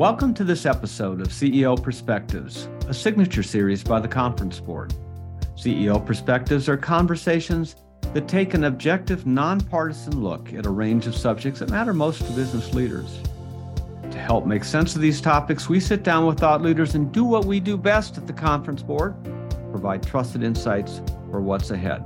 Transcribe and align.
Welcome 0.00 0.32
to 0.36 0.44
this 0.44 0.64
episode 0.64 1.20
of 1.20 1.26
CEO 1.26 1.76
Perspectives, 1.80 2.70
a 2.88 2.94
signature 2.94 3.42
series 3.42 3.84
by 3.84 4.00
the 4.00 4.08
Conference 4.08 4.58
Board. 4.58 4.94
CEO 5.56 6.02
Perspectives 6.06 6.70
are 6.70 6.78
conversations 6.78 7.76
that 8.14 8.26
take 8.26 8.54
an 8.54 8.64
objective, 8.64 9.26
nonpartisan 9.26 10.22
look 10.22 10.54
at 10.54 10.64
a 10.64 10.70
range 10.70 11.06
of 11.06 11.14
subjects 11.14 11.60
that 11.60 11.68
matter 11.68 11.92
most 11.92 12.24
to 12.24 12.32
business 12.32 12.72
leaders. 12.72 13.20
To 14.10 14.18
help 14.18 14.46
make 14.46 14.64
sense 14.64 14.96
of 14.96 15.02
these 15.02 15.20
topics, 15.20 15.68
we 15.68 15.78
sit 15.78 16.02
down 16.02 16.24
with 16.24 16.40
thought 16.40 16.62
leaders 16.62 16.94
and 16.94 17.12
do 17.12 17.22
what 17.22 17.44
we 17.44 17.60
do 17.60 17.76
best 17.76 18.16
at 18.16 18.26
the 18.26 18.32
Conference 18.32 18.82
Board 18.82 19.14
provide 19.70 20.02
trusted 20.02 20.42
insights 20.42 21.02
for 21.30 21.42
what's 21.42 21.72
ahead. 21.72 22.02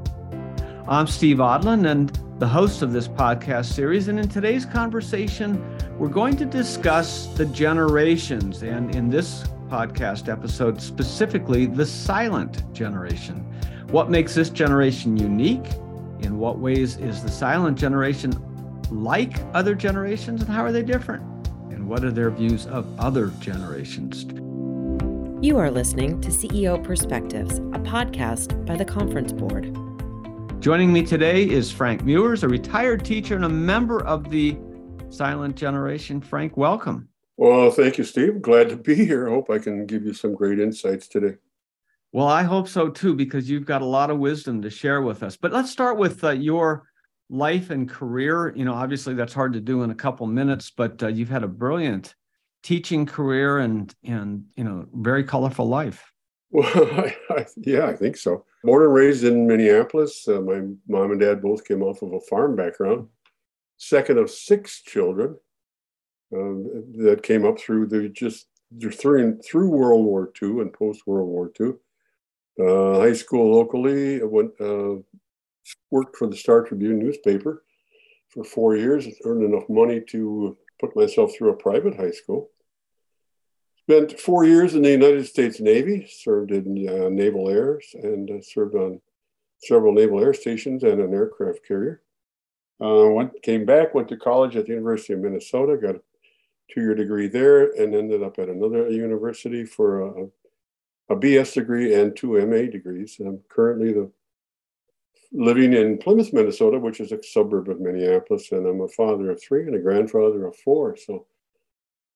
I'm 0.88 1.06
Steve 1.06 1.36
Odland 1.36 1.88
and 1.88 2.10
the 2.40 2.48
host 2.48 2.82
of 2.82 2.92
this 2.92 3.06
podcast 3.06 3.66
series. 3.66 4.08
And 4.08 4.18
in 4.18 4.28
today's 4.28 4.66
conversation, 4.66 5.73
we're 5.98 6.08
going 6.08 6.36
to 6.36 6.44
discuss 6.44 7.26
the 7.28 7.46
generations. 7.46 8.62
And 8.62 8.94
in 8.94 9.10
this 9.10 9.44
podcast 9.68 10.28
episode, 10.28 10.80
specifically, 10.80 11.66
the 11.66 11.86
silent 11.86 12.72
generation. 12.72 13.36
What 13.90 14.10
makes 14.10 14.34
this 14.34 14.50
generation 14.50 15.16
unique? 15.16 15.66
In 16.20 16.38
what 16.38 16.58
ways 16.58 16.96
is 16.96 17.22
the 17.22 17.30
silent 17.30 17.78
generation 17.78 18.32
like 18.90 19.38
other 19.52 19.74
generations? 19.74 20.42
And 20.42 20.50
how 20.50 20.64
are 20.64 20.72
they 20.72 20.82
different? 20.82 21.22
And 21.70 21.88
what 21.88 22.02
are 22.04 22.10
their 22.10 22.30
views 22.30 22.66
of 22.66 22.86
other 22.98 23.28
generations? 23.38 24.24
You 25.44 25.58
are 25.58 25.70
listening 25.70 26.20
to 26.22 26.30
CEO 26.30 26.82
Perspectives, 26.82 27.58
a 27.58 27.78
podcast 27.78 28.66
by 28.66 28.76
the 28.76 28.84
Conference 28.84 29.32
Board. 29.32 29.72
Joining 30.60 30.92
me 30.92 31.04
today 31.04 31.48
is 31.48 31.70
Frank 31.70 32.02
Meuers, 32.02 32.42
a 32.42 32.48
retired 32.48 33.04
teacher 33.04 33.36
and 33.36 33.44
a 33.44 33.48
member 33.48 34.02
of 34.04 34.30
the 34.30 34.56
Silent 35.14 35.56
Generation. 35.56 36.20
Frank, 36.20 36.56
welcome. 36.56 37.08
Well, 37.36 37.70
thank 37.70 37.98
you, 37.98 38.04
Steve. 38.04 38.42
Glad 38.42 38.68
to 38.68 38.76
be 38.76 38.94
here. 38.94 39.28
I 39.28 39.30
hope 39.30 39.50
I 39.50 39.58
can 39.58 39.86
give 39.86 40.04
you 40.04 40.12
some 40.12 40.34
great 40.34 40.60
insights 40.60 41.08
today. 41.08 41.36
Well, 42.12 42.28
I 42.28 42.44
hope 42.44 42.68
so 42.68 42.88
too, 42.88 43.14
because 43.14 43.50
you've 43.50 43.66
got 43.66 43.82
a 43.82 43.86
lot 43.86 44.10
of 44.10 44.18
wisdom 44.18 44.62
to 44.62 44.70
share 44.70 45.02
with 45.02 45.22
us. 45.22 45.36
But 45.36 45.52
let's 45.52 45.70
start 45.70 45.98
with 45.98 46.22
uh, 46.22 46.30
your 46.30 46.86
life 47.28 47.70
and 47.70 47.88
career. 47.88 48.54
You 48.54 48.64
know, 48.64 48.74
obviously 48.74 49.14
that's 49.14 49.34
hard 49.34 49.52
to 49.54 49.60
do 49.60 49.82
in 49.82 49.90
a 49.90 49.94
couple 49.96 50.26
minutes, 50.26 50.70
but 50.70 51.02
uh, 51.02 51.08
you've 51.08 51.28
had 51.28 51.42
a 51.42 51.48
brilliant 51.48 52.14
teaching 52.62 53.04
career 53.04 53.58
and 53.58 53.94
and 54.04 54.44
you 54.56 54.64
know 54.64 54.86
very 54.94 55.24
colorful 55.24 55.68
life. 55.68 56.10
Well, 56.54 56.68
I, 56.72 57.16
I, 57.30 57.46
yeah, 57.56 57.86
I 57.86 57.96
think 57.96 58.16
so. 58.16 58.44
Born 58.62 58.84
and 58.84 58.94
raised 58.94 59.24
in 59.24 59.48
Minneapolis. 59.48 60.28
Uh, 60.28 60.40
my 60.40 60.60
mom 60.86 61.10
and 61.10 61.18
dad 61.18 61.42
both 61.42 61.66
came 61.66 61.82
off 61.82 62.00
of 62.00 62.12
a 62.12 62.20
farm 62.20 62.54
background. 62.54 63.08
Second 63.88 64.18
of 64.18 64.30
six 64.30 64.80
children 64.80 65.36
uh, 66.32 66.56
that 67.04 67.20
came 67.22 67.44
up 67.44 67.58
through 67.58 67.86
the 67.86 68.08
just 68.08 68.46
through 68.98 69.38
through 69.42 69.68
World 69.68 70.06
War 70.06 70.32
II 70.42 70.60
and 70.62 70.72
post 70.72 71.06
World 71.06 71.28
War 71.28 71.52
II. 71.60 71.72
Uh, 72.58 73.00
high 73.00 73.12
school 73.12 73.54
locally, 73.54 74.22
I 74.22 74.24
went 74.24 74.52
uh, 74.58 74.96
worked 75.90 76.16
for 76.16 76.28
the 76.28 76.36
Star 76.36 76.62
Tribune 76.62 76.98
newspaper 76.98 77.64
for 78.30 78.42
four 78.42 78.74
years. 78.74 79.06
Earned 79.24 79.44
enough 79.44 79.68
money 79.68 80.00
to 80.08 80.56
put 80.80 80.96
myself 80.96 81.34
through 81.34 81.50
a 81.50 81.56
private 81.56 81.94
high 81.94 82.12
school. 82.12 82.50
Spent 83.82 84.18
four 84.18 84.46
years 84.46 84.74
in 84.74 84.80
the 84.80 84.90
United 84.90 85.26
States 85.26 85.60
Navy, 85.60 86.08
served 86.10 86.52
in 86.52 86.88
uh, 86.88 87.10
naval 87.10 87.50
airs, 87.50 87.84
and 88.02 88.30
uh, 88.30 88.40
served 88.40 88.74
on 88.76 89.02
several 89.58 89.92
naval 89.92 90.22
air 90.22 90.32
stations 90.32 90.84
and 90.84 91.02
an 91.02 91.12
aircraft 91.12 91.60
carrier. 91.68 92.00
Uh, 92.82 93.08
went, 93.10 93.42
came 93.42 93.64
back, 93.64 93.94
went 93.94 94.08
to 94.08 94.16
college 94.16 94.56
at 94.56 94.66
the 94.66 94.72
University 94.72 95.12
of 95.12 95.20
Minnesota, 95.20 95.76
got 95.76 95.94
a 95.94 96.00
two-year 96.72 96.94
degree 96.94 97.28
there, 97.28 97.72
and 97.72 97.94
ended 97.94 98.22
up 98.22 98.38
at 98.38 98.48
another 98.48 98.88
university 98.90 99.64
for 99.64 100.02
a, 100.02 100.24
a 101.10 101.16
BS 101.16 101.54
degree 101.54 101.94
and 101.94 102.16
two 102.16 102.44
MA 102.46 102.70
degrees. 102.70 103.16
I'm 103.20 103.40
currently 103.48 103.92
the 103.92 104.10
living 105.32 105.72
in 105.72 105.98
Plymouth, 105.98 106.32
Minnesota, 106.32 106.78
which 106.78 107.00
is 107.00 107.12
a 107.12 107.22
suburb 107.22 107.68
of 107.68 107.80
Minneapolis, 107.80 108.50
and 108.52 108.66
I'm 108.66 108.80
a 108.80 108.88
father 108.88 109.30
of 109.30 109.42
three 109.42 109.66
and 109.66 109.74
a 109.74 109.80
grandfather 109.80 110.46
of 110.46 110.56
four. 110.56 110.96
So 110.96 111.26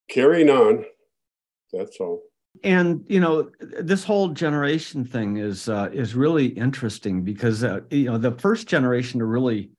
carrying 0.08 0.48
on 0.48 0.84
that's 1.72 1.98
all 2.00 2.22
and 2.64 3.04
you 3.08 3.20
know 3.20 3.50
this 3.60 4.04
whole 4.04 4.28
generation 4.28 5.04
thing 5.04 5.36
is 5.36 5.68
uh, 5.68 5.90
is 5.92 6.14
really 6.14 6.46
interesting 6.46 7.22
because 7.22 7.62
uh, 7.62 7.80
you 7.90 8.06
know 8.06 8.18
the 8.18 8.32
first 8.32 8.66
generation 8.66 9.20
to 9.20 9.26
really 9.26 9.70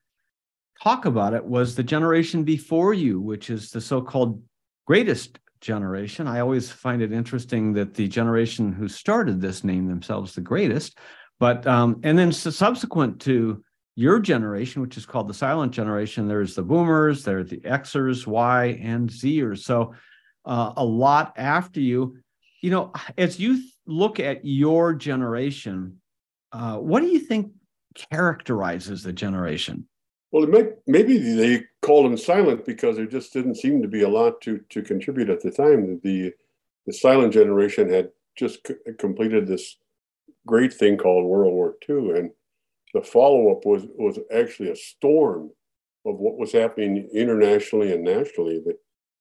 talk 0.84 1.06
about 1.06 1.34
it 1.34 1.44
was 1.44 1.76
the 1.76 1.84
generation 1.84 2.44
before 2.44 2.94
you 2.94 3.20
which 3.20 3.50
is 3.50 3.72
the 3.72 3.82
so-called 3.82 4.42
greatest 4.88 5.40
generation 5.62 6.28
i 6.28 6.40
always 6.40 6.72
find 6.72 7.02
it 7.02 7.12
interesting 7.12 7.74
that 7.74 7.94
the 7.94 8.08
generation 8.08 8.72
who 8.72 8.88
started 8.88 9.42
this 9.42 9.64
named 9.64 9.90
themselves 9.90 10.34
the 10.34 10.42
greatest 10.42 10.98
but 11.40 11.66
um, 11.68 12.00
and 12.04 12.18
then 12.18 12.32
so 12.32 12.50
subsequent 12.50 13.20
to 13.20 13.64
your 13.96 14.20
generation 14.20 14.82
which 14.82 14.96
is 14.96 15.06
called 15.06 15.28
the 15.28 15.34
silent 15.34 15.74
generation 15.74 16.28
there's 16.28 16.56
the 16.56 16.64
boomers 16.64 17.24
there 17.24 17.40
are 17.40 17.44
the 17.44 17.58
xers 17.58 18.26
y 18.26 18.80
and 18.82 19.10
zers 19.10 19.60
so 19.60 19.94
uh, 20.46 20.74
a 20.78 20.84
lot 20.84 21.34
after 21.38 21.80
you. 21.80 22.18
You 22.62 22.72
know, 22.72 22.94
as 23.18 23.40
you 23.40 23.58
th- 23.58 23.74
look 23.86 24.20
at 24.20 24.44
your 24.44 24.94
generation, 24.94 26.02
uh, 26.52 26.78
what 26.78 27.02
do 27.02 27.08
you 27.08 27.20
think 27.20 27.52
characterizes 28.12 29.04
the 29.04 29.14
generation? 29.14 29.88
Well, 30.32 30.46
may, 30.48 30.70
maybe 30.86 31.18
they 31.18 31.64
called 31.82 32.06
them 32.06 32.18
silent 32.18 32.66
because 32.66 32.98
there 32.98 33.08
just 33.08 33.34
didn't 33.34 33.56
seem 33.56 33.82
to 33.82 33.88
be 33.88 34.04
a 34.04 34.10
lot 34.10 34.42
to 34.42 34.60
to 34.70 34.82
contribute 34.82 35.30
at 35.30 35.42
the 35.42 35.52
time. 35.52 36.00
The 36.04 36.34
the 36.86 36.94
silent 36.94 37.34
generation 37.34 37.90
had 37.90 38.12
just 38.36 38.68
c- 38.68 38.76
completed 38.98 39.48
this 39.48 39.78
great 40.46 40.74
thing 40.74 40.98
called 40.98 41.26
World 41.26 41.54
War 41.54 41.76
II, 41.88 42.12
and 42.12 42.32
the 42.94 43.02
follow 43.02 43.52
up 43.52 43.66
was 43.66 43.86
was 43.98 44.20
actually 44.34 44.70
a 44.70 44.76
storm 44.76 45.52
of 46.06 46.16
what 46.18 46.38
was 46.38 46.52
happening 46.52 47.10
internationally 47.14 47.92
and 47.94 48.04
nationally. 48.04 48.60
The 48.60 48.78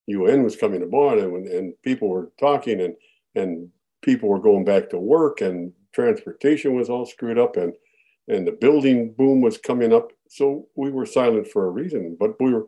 UN 0.07 0.43
was 0.43 0.57
coming 0.57 0.83
aboard 0.83 1.19
and, 1.19 1.47
and 1.47 1.75
people 1.83 2.09
were 2.09 2.33
talking 2.41 2.81
and, 2.81 2.95
and 3.35 3.69
people 4.03 4.29
were 4.29 4.41
going 4.41 4.65
back 4.65 4.89
to 4.91 4.99
work 4.99 5.41
and 5.41 5.73
transportation 5.93 6.75
was 6.75 6.89
all 6.89 7.07
screwed 7.07 7.39
up 7.39 7.57
and, 7.57 7.75
and 8.29 8.47
the 8.47 8.53
building 8.53 9.13
boom 9.13 9.41
was 9.41 9.59
coming 9.59 9.93
up. 9.93 10.13
So 10.31 10.69
we 10.77 10.91
were 10.91 11.07
silent 11.07 11.49
for 11.49 11.67
a 11.67 11.71
reason, 11.71 12.17
but 12.19 12.41
we 12.41 12.53
were 12.53 12.67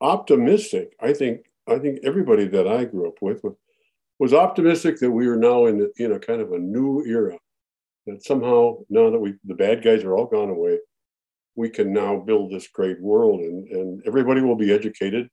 optimistic. 0.00 0.94
I 1.00 1.12
think, 1.12 1.46
I 1.68 1.78
think 1.78 2.00
everybody 2.02 2.46
that 2.48 2.66
I 2.66 2.84
grew 2.84 3.08
up 3.08 3.18
with 3.20 3.42
was, 3.44 3.54
was 4.18 4.34
optimistic 4.34 4.98
that 5.00 5.10
we 5.10 5.26
are 5.26 5.36
now 5.36 5.66
in, 5.66 5.90
in 5.96 6.12
a 6.12 6.18
kind 6.18 6.40
of 6.40 6.52
a 6.52 6.58
new 6.58 7.04
era 7.06 7.38
that 8.06 8.24
somehow 8.24 8.78
now 8.88 9.10
that 9.10 9.18
we, 9.18 9.34
the 9.44 9.54
bad 9.54 9.82
guys 9.82 10.04
are 10.04 10.14
all 10.14 10.26
gone 10.26 10.50
away, 10.50 10.78
we 11.54 11.68
can 11.68 11.92
now 11.92 12.16
build 12.16 12.50
this 12.50 12.68
great 12.68 13.00
world 13.00 13.40
and, 13.40 13.68
and 13.68 14.02
everybody 14.06 14.40
will 14.40 14.56
be 14.56 14.72
educated 14.72 15.28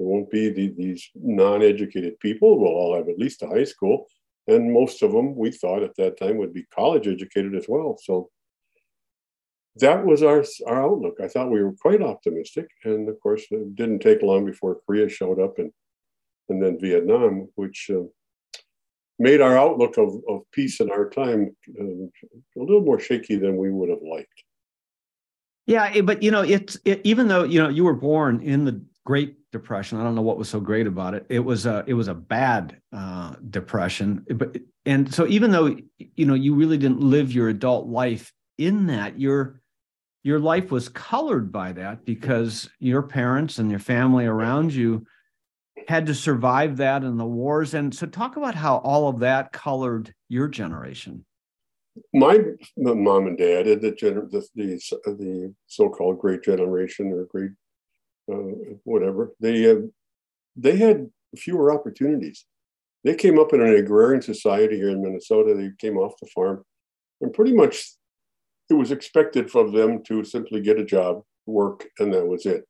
there 0.00 0.08
won't 0.08 0.30
be 0.30 0.48
the, 0.48 0.72
these 0.78 1.10
non-educated 1.14 2.18
people. 2.20 2.58
We'll 2.58 2.70
all 2.70 2.96
have 2.96 3.10
at 3.10 3.18
least 3.18 3.42
a 3.42 3.46
high 3.46 3.64
school, 3.64 4.06
and 4.46 4.72
most 4.72 5.02
of 5.02 5.12
them 5.12 5.36
we 5.36 5.50
thought 5.50 5.82
at 5.82 5.94
that 5.96 6.18
time 6.18 6.38
would 6.38 6.54
be 6.54 6.64
college 6.74 7.06
educated 7.06 7.54
as 7.54 7.66
well. 7.68 7.98
So 8.02 8.30
that 9.80 10.04
was 10.04 10.22
our 10.22 10.44
our 10.66 10.82
outlook. 10.82 11.16
I 11.22 11.28
thought 11.28 11.50
we 11.50 11.62
were 11.62 11.74
quite 11.80 12.02
optimistic, 12.02 12.68
and 12.84 13.08
of 13.08 13.20
course, 13.20 13.44
it 13.50 13.76
didn't 13.76 14.00
take 14.00 14.22
long 14.22 14.44
before 14.44 14.80
Korea 14.86 15.08
showed 15.08 15.40
up, 15.40 15.58
and 15.58 15.72
and 16.48 16.62
then 16.62 16.78
Vietnam, 16.80 17.48
which 17.54 17.90
uh, 17.92 18.02
made 19.18 19.40
our 19.40 19.56
outlook 19.56 19.98
of, 19.98 20.14
of 20.28 20.42
peace 20.52 20.80
in 20.80 20.90
our 20.90 21.08
time 21.08 21.54
uh, 21.80 21.84
a 21.84 22.60
little 22.60 22.82
more 22.82 22.98
shaky 22.98 23.36
than 23.36 23.56
we 23.56 23.70
would 23.70 23.88
have 23.88 24.02
liked. 24.02 24.42
Yeah, 25.66 26.00
but 26.00 26.22
you 26.22 26.30
know, 26.30 26.42
it's 26.42 26.78
it, 26.84 27.00
even 27.04 27.28
though 27.28 27.44
you 27.44 27.62
know 27.62 27.68
you 27.68 27.84
were 27.84 27.94
born 27.94 28.40
in 28.42 28.64
the 28.64 28.82
Great 29.04 29.50
Depression. 29.50 29.98
I 29.98 30.04
don't 30.04 30.14
know 30.14 30.22
what 30.22 30.38
was 30.38 30.48
so 30.48 30.60
great 30.60 30.86
about 30.86 31.14
it. 31.14 31.26
It 31.28 31.40
was 31.40 31.66
a 31.66 31.84
it 31.86 31.94
was 31.94 32.08
a 32.08 32.14
bad 32.14 32.80
uh, 32.92 33.34
depression, 33.48 34.24
but 34.30 34.56
and 34.86 35.12
so 35.12 35.26
even 35.26 35.50
though 35.50 35.76
you 35.98 36.26
know 36.26 36.34
you 36.34 36.54
really 36.54 36.78
didn't 36.78 37.00
live 37.00 37.32
your 37.32 37.48
adult 37.48 37.88
life 37.88 38.32
in 38.58 38.86
that, 38.86 39.18
your 39.18 39.59
your 40.22 40.38
life 40.38 40.70
was 40.70 40.88
colored 40.88 41.50
by 41.50 41.72
that 41.72 42.04
because 42.04 42.68
your 42.78 43.02
parents 43.02 43.58
and 43.58 43.70
your 43.70 43.80
family 43.80 44.26
around 44.26 44.72
you 44.72 45.06
had 45.88 46.06
to 46.06 46.14
survive 46.14 46.76
that 46.76 47.02
and 47.02 47.18
the 47.18 47.24
wars. 47.24 47.74
And 47.74 47.94
so, 47.94 48.06
talk 48.06 48.36
about 48.36 48.54
how 48.54 48.76
all 48.78 49.08
of 49.08 49.20
that 49.20 49.52
colored 49.52 50.14
your 50.28 50.48
generation. 50.48 51.24
My 52.12 52.38
mom 52.76 53.26
and 53.26 53.38
dad, 53.38 53.66
the 53.66 53.76
the, 53.80 54.46
the, 54.54 55.00
the 55.06 55.54
so-called 55.66 56.18
Great 56.18 56.42
Generation 56.42 57.12
or 57.12 57.24
Great 57.24 57.50
uh, 58.32 58.76
whatever, 58.84 59.34
they 59.40 59.70
uh, 59.70 59.80
they 60.56 60.76
had 60.76 61.10
fewer 61.36 61.72
opportunities. 61.72 62.44
They 63.02 63.14
came 63.14 63.38
up 63.38 63.52
in 63.54 63.60
an 63.60 63.74
agrarian 63.74 64.22
society 64.22 64.76
here 64.76 64.90
in 64.90 65.02
Minnesota. 65.02 65.54
They 65.54 65.70
came 65.78 65.96
off 65.96 66.12
the 66.20 66.28
farm, 66.34 66.64
and 67.20 67.32
pretty 67.32 67.54
much 67.54 67.90
it 68.70 68.74
was 68.74 68.92
expected 68.92 69.50
from 69.50 69.72
them 69.72 70.02
to 70.04 70.24
simply 70.24 70.60
get 70.60 70.78
a 70.78 70.84
job, 70.84 71.22
work, 71.46 71.86
and 71.98 72.12
that 72.14 72.26
was 72.26 72.46
it. 72.46 72.64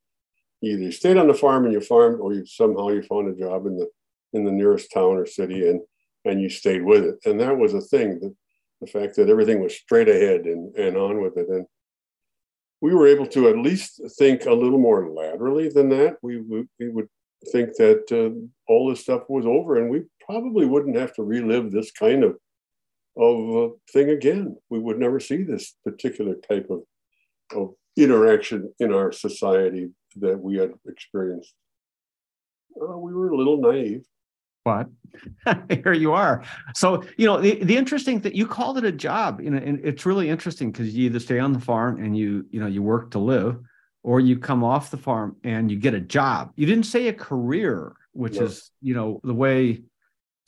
Either 0.63 0.81
you 0.81 0.91
stayed 0.91 1.17
on 1.17 1.27
the 1.27 1.33
farm 1.33 1.65
and 1.65 1.73
you 1.73 1.81
farmed, 1.81 2.19
or 2.19 2.33
you 2.33 2.45
somehow 2.45 2.89
you 2.89 3.01
found 3.03 3.27
a 3.27 3.39
job 3.39 3.65
in 3.65 3.77
the 3.77 3.87
in 4.33 4.45
the 4.45 4.51
nearest 4.51 4.91
town 4.93 5.17
or 5.17 5.25
city 5.25 5.67
and 5.67 5.81
and 6.25 6.41
you 6.41 6.49
stayed 6.49 6.83
with 6.83 7.03
it. 7.03 7.17
And 7.25 7.39
that 7.39 7.57
was 7.57 7.73
a 7.73 7.81
thing 7.81 8.19
the, 8.19 8.35
the 8.81 8.87
fact 8.87 9.15
that 9.15 9.29
everything 9.29 9.61
was 9.61 9.75
straight 9.75 10.09
ahead 10.09 10.41
and, 10.41 10.75
and 10.75 10.97
on 10.97 11.21
with 11.21 11.37
it. 11.37 11.47
And 11.49 11.65
we 12.79 12.93
were 12.93 13.07
able 13.07 13.27
to 13.27 13.49
at 13.49 13.57
least 13.57 14.01
think 14.17 14.45
a 14.45 14.53
little 14.53 14.79
more 14.79 15.09
laterally 15.09 15.69
than 15.69 15.89
that. 15.89 16.17
We, 16.21 16.41
we, 16.41 16.65
we 16.79 16.89
would 16.89 17.07
think 17.51 17.75
that 17.77 18.11
uh, 18.11 18.37
all 18.67 18.89
this 18.89 19.01
stuff 19.01 19.23
was 19.29 19.45
over 19.45 19.77
and 19.77 19.89
we 19.89 20.03
probably 20.23 20.65
wouldn't 20.65 20.95
have 20.95 21.13
to 21.15 21.23
relive 21.23 21.71
this 21.71 21.91
kind 21.91 22.23
of 22.23 22.37
of 23.17 23.73
thing 23.91 24.09
again. 24.09 24.57
We 24.69 24.79
would 24.79 24.99
never 24.99 25.19
see 25.19 25.43
this 25.43 25.75
particular 25.83 26.35
type 26.35 26.67
of 26.69 26.81
of 27.53 27.73
interaction 27.97 28.73
in 28.79 28.93
our 28.93 29.11
society 29.11 29.89
that 30.17 30.39
we 30.39 30.57
had 30.57 30.71
experienced. 30.87 31.53
Uh, 32.81 32.97
we 32.97 33.13
were 33.13 33.29
a 33.29 33.37
little 33.37 33.61
naive. 33.61 34.05
But 34.63 34.87
here 35.83 35.93
you 35.93 36.13
are. 36.13 36.43
So 36.75 37.03
you 37.17 37.25
know 37.25 37.41
the, 37.41 37.63
the 37.63 37.75
interesting 37.75 38.19
that 38.21 38.35
you 38.35 38.45
called 38.45 38.77
it 38.77 38.85
a 38.85 38.91
job 38.91 39.41
you 39.41 39.49
know 39.49 39.57
and 39.57 39.79
it's 39.83 40.05
really 40.05 40.29
interesting 40.29 40.71
because 40.71 40.95
you 40.95 41.05
either 41.05 41.19
stay 41.19 41.39
on 41.39 41.51
the 41.51 41.59
farm 41.59 42.03
and 42.03 42.15
you 42.15 42.45
you 42.51 42.59
know 42.59 42.67
you 42.67 42.83
work 42.83 43.11
to 43.11 43.19
live 43.19 43.59
or 44.03 44.19
you 44.19 44.37
come 44.37 44.63
off 44.63 44.91
the 44.91 44.97
farm 44.97 45.35
and 45.43 45.71
you 45.71 45.77
get 45.77 45.93
a 45.93 45.99
job. 45.99 46.51
You 46.55 46.65
didn't 46.65 46.85
say 46.85 47.07
a 47.07 47.13
career 47.13 47.93
which 48.13 48.35
no. 48.35 48.45
is 48.45 48.69
you 48.81 48.93
know 48.93 49.19
the 49.23 49.33
way 49.33 49.81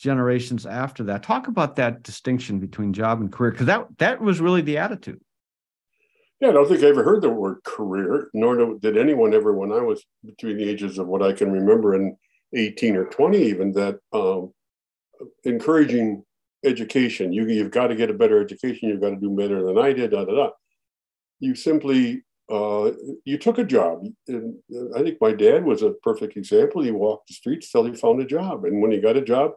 generations 0.03 0.65
after 0.65 1.03
that 1.03 1.23
talk 1.23 1.47
about 1.47 1.75
that 1.77 2.03
distinction 2.03 2.59
between 2.59 2.91
job 2.93 3.21
and 3.21 3.31
career 3.31 3.51
because 3.51 3.65
that 3.65 3.87
that 3.97 4.21
was 4.21 4.41
really 4.41 4.61
the 4.61 4.77
attitude 4.77 5.19
yeah, 6.43 6.49
I 6.49 6.51
don't 6.51 6.67
think 6.67 6.83
I 6.83 6.87
ever 6.87 7.05
heard 7.05 7.21
the 7.21 7.29
word 7.29 7.63
career, 7.63 8.29
nor 8.33 8.77
did 8.77 8.97
anyone 8.97 9.33
ever 9.33 9.53
when 9.53 9.71
I 9.71 9.79
was 9.79 10.03
between 10.25 10.57
the 10.57 10.69
ages 10.69 10.97
of 10.97 11.07
what 11.07 11.21
I 11.21 11.31
can 11.31 11.49
remember 11.49 11.93
and 11.93 12.17
18 12.53 12.97
or 12.97 13.05
20, 13.05 13.37
even 13.37 13.71
that 13.71 13.99
um, 14.11 14.51
encouraging 15.45 16.25
education. 16.65 17.31
You, 17.31 17.47
you've 17.47 17.71
got 17.71 17.87
to 17.87 17.95
get 17.95 18.09
a 18.09 18.13
better 18.13 18.41
education. 18.41 18.89
You've 18.89 18.99
got 18.99 19.11
to 19.11 19.15
do 19.15 19.29
better 19.29 19.63
than 19.63 19.77
I 19.77 19.93
did. 19.93 20.11
Da 20.11 20.25
da 20.25 20.33
da. 20.33 20.49
You 21.39 21.55
simply 21.55 22.23
uh, 22.51 22.91
you 23.23 23.37
took 23.37 23.57
a 23.57 23.63
job. 23.63 24.05
And 24.27 24.55
I 24.97 25.01
think 25.01 25.19
my 25.21 25.31
dad 25.31 25.63
was 25.63 25.81
a 25.81 25.91
perfect 26.03 26.35
example. 26.35 26.81
He 26.81 26.91
walked 26.91 27.27
the 27.27 27.35
streets 27.35 27.71
till 27.71 27.85
he 27.85 27.95
found 27.95 28.21
a 28.21 28.25
job, 28.25 28.65
and 28.65 28.81
when 28.81 28.91
he 28.91 28.99
got 28.99 29.15
a 29.15 29.21
job, 29.21 29.51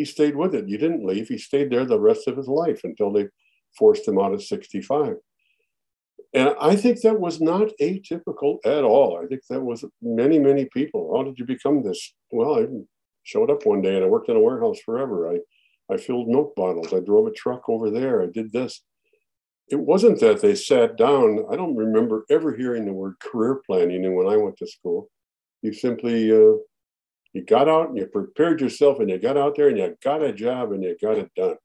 he 0.00 0.06
stayed 0.06 0.34
with 0.34 0.54
it. 0.54 0.66
You 0.66 0.78
didn't 0.78 1.04
leave. 1.04 1.28
He 1.28 1.36
stayed 1.36 1.68
there 1.68 1.84
the 1.84 2.00
rest 2.00 2.26
of 2.26 2.38
his 2.38 2.48
life 2.48 2.80
until 2.84 3.12
they 3.12 3.28
forced 3.76 4.08
him 4.08 4.18
out 4.18 4.32
at 4.32 4.40
65. 4.40 5.16
And 6.32 6.54
I 6.58 6.74
think 6.74 7.02
that 7.02 7.20
was 7.20 7.38
not 7.38 7.68
atypical 7.82 8.60
at 8.64 8.82
all. 8.82 9.20
I 9.22 9.26
think 9.26 9.42
that 9.50 9.60
was 9.60 9.84
many, 10.00 10.38
many 10.38 10.64
people. 10.72 11.14
How 11.14 11.22
did 11.22 11.38
you 11.38 11.44
become 11.44 11.82
this? 11.82 12.14
Well, 12.30 12.60
I 12.60 12.66
showed 13.24 13.50
up 13.50 13.66
one 13.66 13.82
day 13.82 13.94
and 13.96 14.02
I 14.02 14.08
worked 14.08 14.30
in 14.30 14.36
a 14.36 14.40
warehouse 14.40 14.78
forever. 14.86 15.34
I, 15.34 15.92
I 15.92 15.98
filled 15.98 16.28
milk 16.28 16.54
bottles. 16.56 16.94
I 16.94 17.00
drove 17.00 17.26
a 17.26 17.32
truck 17.32 17.68
over 17.68 17.90
there. 17.90 18.22
I 18.22 18.26
did 18.26 18.52
this. 18.52 18.80
It 19.68 19.80
wasn't 19.80 20.18
that 20.20 20.40
they 20.40 20.54
sat 20.54 20.96
down. 20.96 21.44
I 21.52 21.56
don't 21.56 21.76
remember 21.76 22.24
ever 22.30 22.56
hearing 22.56 22.86
the 22.86 22.94
word 22.94 23.16
career 23.20 23.60
planning. 23.66 24.06
And 24.06 24.16
when 24.16 24.28
I 24.28 24.38
went 24.38 24.56
to 24.58 24.66
school, 24.66 25.10
you 25.60 25.74
simply 25.74 26.32
uh, 26.32 26.56
you 27.32 27.44
got 27.44 27.68
out 27.68 27.88
and 27.88 27.96
you 27.96 28.06
prepared 28.06 28.60
yourself 28.60 28.98
and 28.98 29.08
you 29.08 29.18
got 29.18 29.36
out 29.36 29.56
there 29.56 29.68
and 29.68 29.78
you 29.78 29.96
got 30.02 30.22
a 30.22 30.32
job 30.32 30.72
and 30.72 30.82
you 30.82 30.96
got 31.00 31.18
it 31.18 31.30
done. 31.34 31.56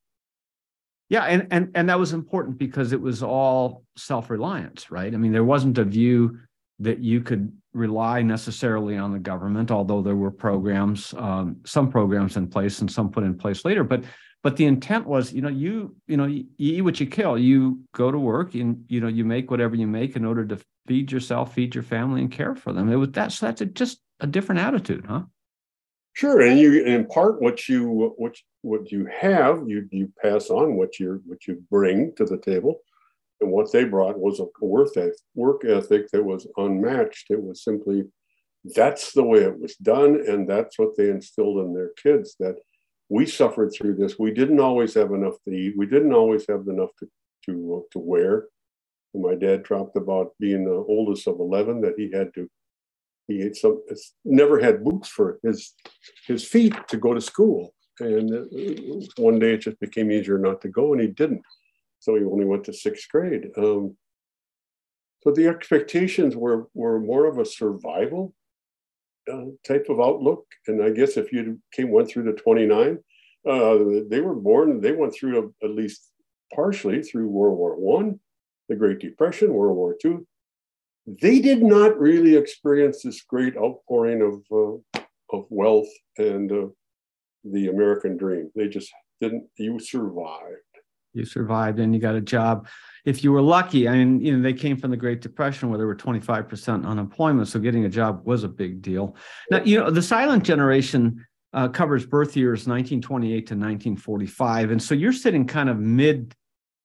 Yeah, 1.10 1.24
and 1.24 1.48
and 1.52 1.72
and 1.76 1.90
that 1.90 2.00
was 2.00 2.14
important 2.14 2.58
because 2.58 2.92
it 2.92 3.02
was 3.02 3.22
all 3.22 3.84
self-reliance, 3.96 4.90
right? 4.90 5.14
I 5.14 5.18
mean, 5.18 5.32
there 5.32 5.44
wasn't 5.44 5.78
a 5.78 5.84
view 5.84 6.40
that 6.80 7.00
you 7.00 7.22
could 7.22 7.52
rely 7.74 8.22
necessarily 8.22 8.98
on 8.98 9.12
the 9.12 9.20
government, 9.20 9.70
although 9.70 10.02
there 10.02 10.16
were 10.16 10.32
programs, 10.32 11.14
um, 11.18 11.58
some 11.66 11.92
programs 11.92 12.38
in 12.38 12.48
place 12.48 12.80
and 12.80 12.92
some 12.92 13.12
put 13.12 13.24
in 13.24 13.38
place 13.38 13.66
later. 13.66 13.84
But 13.84 14.04
but 14.42 14.58
the 14.58 14.66
intent 14.66 15.06
was, 15.06 15.32
you 15.32 15.42
know, 15.42 15.50
you 15.50 15.96
you 16.08 16.18
know, 16.18 16.26
you, 16.26 16.46
eat 16.58 16.82
what 16.82 17.00
you 17.00 17.06
kill. 17.06 17.38
You 17.38 17.80
go 17.94 18.12
to 18.12 18.18
work 18.18 18.56
and 18.56 18.84
you 18.88 19.00
know 19.00 19.08
you 19.08 19.26
make 19.26 19.52
whatever 19.52 19.76
you 19.76 19.88
make 19.88 20.16
in 20.16 20.26
order 20.26 20.46
to 20.46 20.60
feed 20.88 21.12
yourself, 21.12 21.54
feed 21.54 21.76
your 21.76 21.84
family, 21.84 22.22
and 22.22 22.32
care 22.32 22.56
for 22.56 22.74
them. 22.74 22.92
It 22.92 22.96
was 22.96 23.10
that's 23.12 23.40
that's 23.40 23.62
a, 23.62 23.66
just 23.66 24.00
a 24.20 24.28
different 24.28 24.62
attitude, 24.62 25.06
huh? 25.08 25.24
Sure, 26.16 26.40
and 26.42 26.58
you 26.58 26.84
impart 26.86 27.42
what 27.42 27.68
you 27.68 28.14
what 28.18 28.36
what 28.62 28.90
you 28.90 29.06
have. 29.08 29.68
You 29.68 29.88
you 29.92 30.12
pass 30.22 30.50
on 30.50 30.78
what 30.78 30.98
you 30.98 31.22
what 31.26 31.46
you 31.46 31.62
bring 31.70 32.16
to 32.16 32.24
the 32.24 32.38
table, 32.38 32.80
and 33.42 33.52
what 33.52 33.72
they 33.74 33.84
brought 33.84 34.18
was 34.18 34.40
a 34.40 34.46
work 34.62 34.96
ethic, 34.96 35.14
work 35.36 35.66
ethic 35.66 36.10
that 36.12 36.24
was 36.24 36.48
unmatched. 36.56 37.32
It 37.32 37.44
was 37.44 37.64
simply 37.64 38.06
that's 38.76 39.12
the 39.12 39.24
way 39.24 39.40
it 39.40 39.60
was 39.60 39.76
done, 39.76 40.24
and 40.28 40.50
that's 40.50 40.80
what 40.80 40.96
they 40.98 41.10
instilled 41.10 41.60
in 41.66 41.74
their 41.74 41.92
kids. 42.02 42.38
That 42.40 42.56
we 43.10 43.26
suffered 43.26 43.74
through 43.74 43.96
this. 43.96 44.18
We 44.18 44.32
didn't 44.32 44.62
always 44.62 44.94
have 44.94 45.12
enough 45.12 45.36
to 45.46 45.54
eat. 45.54 45.76
We 45.78 45.86
didn't 45.86 46.14
always 46.14 46.46
have 46.48 46.66
enough 46.70 46.92
to 47.00 47.10
to 47.48 47.86
to 47.92 48.00
wear. 48.00 48.48
And 49.14 49.22
my 49.22 49.36
dad 49.36 49.66
talked 49.66 49.98
about 49.98 50.32
being 50.40 50.64
the 50.64 50.72
oldest 50.76 51.28
of 51.28 51.42
eleven 51.42 51.82
that 51.82 51.96
he 51.98 52.10
had 52.12 52.34
to 52.36 52.50
he 53.28 53.40
had 53.40 53.56
some 53.56 53.82
never 54.24 54.60
had 54.60 54.84
boots 54.84 55.10
for 55.10 55.40
his 55.44 55.74
his 56.28 56.44
feet 56.44 56.76
to 56.88 56.98
go 56.98 57.14
to 57.14 57.22
school. 57.22 57.74
And 58.00 58.34
uh, 58.34 59.06
one 59.18 59.40
day 59.40 59.54
it 59.54 59.62
just 59.62 59.80
became 59.80 60.12
easier 60.12 60.38
not 60.38 60.62
to 60.62 60.70
go 60.70 60.94
and 60.94 61.02
he 61.02 61.08
didn't. 61.08 61.44
So 62.00 62.16
he 62.16 62.24
only 62.24 62.46
went 62.46 62.66
to 62.66 62.74
sixth 62.74 63.10
grade. 63.10 63.52
Um, 63.58 63.96
so 65.24 65.32
the 65.32 65.48
expectations 65.48 66.36
were 66.36 66.68
were 66.74 67.00
more 67.00 67.26
of 67.26 67.40
a 67.40 67.46
survival 67.46 68.34
uh, 69.32 69.46
type 69.66 69.88
of 69.90 70.00
outlook. 70.00 70.46
And 70.68 70.84
i 70.84 70.90
guess 70.90 71.18
if 71.18 71.32
you 71.32 71.60
came 71.72 71.92
went 71.92 72.10
through 72.10 72.24
the 72.24 72.34
29 72.34 73.00
uh, 73.48 73.78
they 74.10 74.22
were 74.22 74.36
born 74.36 74.82
they 74.82 74.92
went 74.92 75.14
through 75.14 75.36
a, 75.40 75.66
at 75.66 75.72
least 75.72 76.12
partially 76.54 77.02
through 77.02 77.28
world 77.28 77.58
war 77.58 77.76
one 77.76 78.20
the 78.70 78.76
great 78.76 79.00
depression 79.00 79.54
world 79.54 79.76
war 79.76 79.96
two 80.00 80.26
they 81.08 81.40
did 81.40 81.62
not 81.62 82.00
really 82.00 82.36
experience 82.36 83.04
this 83.04 83.22
great 83.22 83.56
outpouring 83.58 84.22
of, 84.22 84.42
uh, 84.52 85.02
of 85.36 85.46
wealth 85.50 85.90
and 86.18 86.52
uh, 86.52 86.68
the 87.44 87.68
American 87.68 88.18
dream. 88.18 88.52
They 88.56 88.68
just 88.68 88.92
didn't, 89.22 89.48
you 89.58 89.80
survived. 89.80 90.62
You 91.14 91.26
survived 91.26 91.80
and 91.80 91.94
you 91.94 92.02
got 92.02 92.16
a 92.16 92.22
job. 92.22 92.68
If 93.06 93.24
you 93.24 93.32
were 93.32 93.42
lucky, 93.42 93.88
I 93.88 93.94
mean, 93.94 94.20
you 94.20 94.36
know, 94.36 94.44
they 94.44 94.54
came 94.54 94.78
from 94.78 94.92
the 94.92 94.98
Great 94.98 95.22
Depression 95.22 95.70
where 95.70 95.78
there 95.78 95.88
were 95.88 95.96
25% 95.96 96.86
unemployment. 96.86 97.48
So 97.48 97.60
getting 97.60 97.86
a 97.86 97.90
job 97.90 98.26
was 98.26 98.44
a 98.44 98.50
big 98.50 98.82
deal. 98.82 99.16
Now, 99.50 99.64
you 99.64 99.80
know, 99.80 99.90
the 99.90 100.02
silent 100.02 100.44
generation 100.44 101.26
uh, 101.54 101.70
covers 101.70 102.06
birth 102.06 102.36
years 102.36 102.68
1928 102.68 103.32
to 103.32 103.54
1945. 103.54 104.72
And 104.72 104.84
so 104.84 104.94
you're 104.94 105.14
sitting 105.14 105.48
kind 105.48 105.70
of 105.70 105.80
mid, 105.80 106.36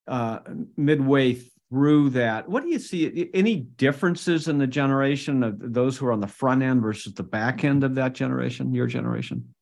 uh, 0.07 0.41
midway 0.77 1.41
through 1.71 2.11
that, 2.11 2.49
what 2.49 2.65
do 2.65 2.69
you 2.69 2.81
see? 2.81 3.31
Any 3.33 3.57
differences 3.57 4.49
in 4.49 4.59
the 4.59 4.67
generation 4.67 5.43
of 5.45 5.73
those 5.73 5.97
who 5.97 6.07
are 6.07 6.13
on 6.13 6.21
the 6.21 6.27
front 6.27 6.63
end 6.63 6.83
versus 6.83 7.15
the 7.15 7.23
back 7.23 7.65
end 7.65 7.85
of 7.85 7.95
that 7.95 8.13
generation, 8.13 8.75
your 8.75 8.89
generation? 8.89 9.55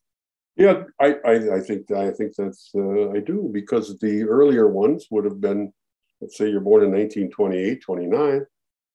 Yeah, 0.57 0.85
I, 1.01 1.17
I, 1.25 1.35
I 1.57 1.61
think 1.61 1.91
I 1.93 2.11
think 2.11 2.35
that's 2.37 2.71
uh, 2.75 3.11
I 3.11 3.21
do 3.21 3.49
because 3.53 3.97
the 3.99 4.25
earlier 4.25 4.67
ones 4.67 5.07
would 5.11 5.25
have 5.25 5.41
been, 5.41 5.73
let's 6.21 6.37
say 6.37 6.51
you're 6.51 6.61
born 6.61 6.83
in 6.83 6.91
1928, 6.91 7.81
29. 7.81 8.47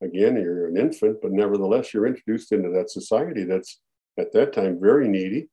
Again, 0.01 0.35
you're 0.35 0.67
an 0.67 0.75
infant, 0.75 1.19
but 1.21 1.31
nevertheless 1.31 1.93
you're 1.93 2.07
introduced 2.07 2.51
into 2.51 2.69
that 2.71 2.89
society 2.89 3.45
that's 3.45 3.79
at 4.19 4.33
that 4.33 4.51
time 4.51 4.79
very 4.81 5.07
needy, 5.07 5.47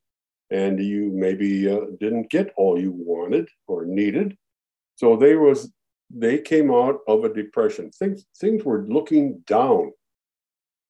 and 0.50 0.80
you 0.80 1.12
maybe 1.14 1.70
uh, 1.70 1.82
didn't 2.00 2.30
get 2.30 2.52
all 2.56 2.80
you 2.80 2.92
wanted 2.92 3.48
or 3.68 3.84
needed. 3.84 4.36
So 4.96 5.16
there 5.16 5.38
was 5.38 5.70
they 6.12 6.38
came 6.38 6.70
out 6.70 7.00
of 7.06 7.24
a 7.24 7.32
depression. 7.32 7.90
Things 7.90 8.26
things 8.38 8.64
were 8.64 8.84
looking 8.88 9.42
down. 9.46 9.92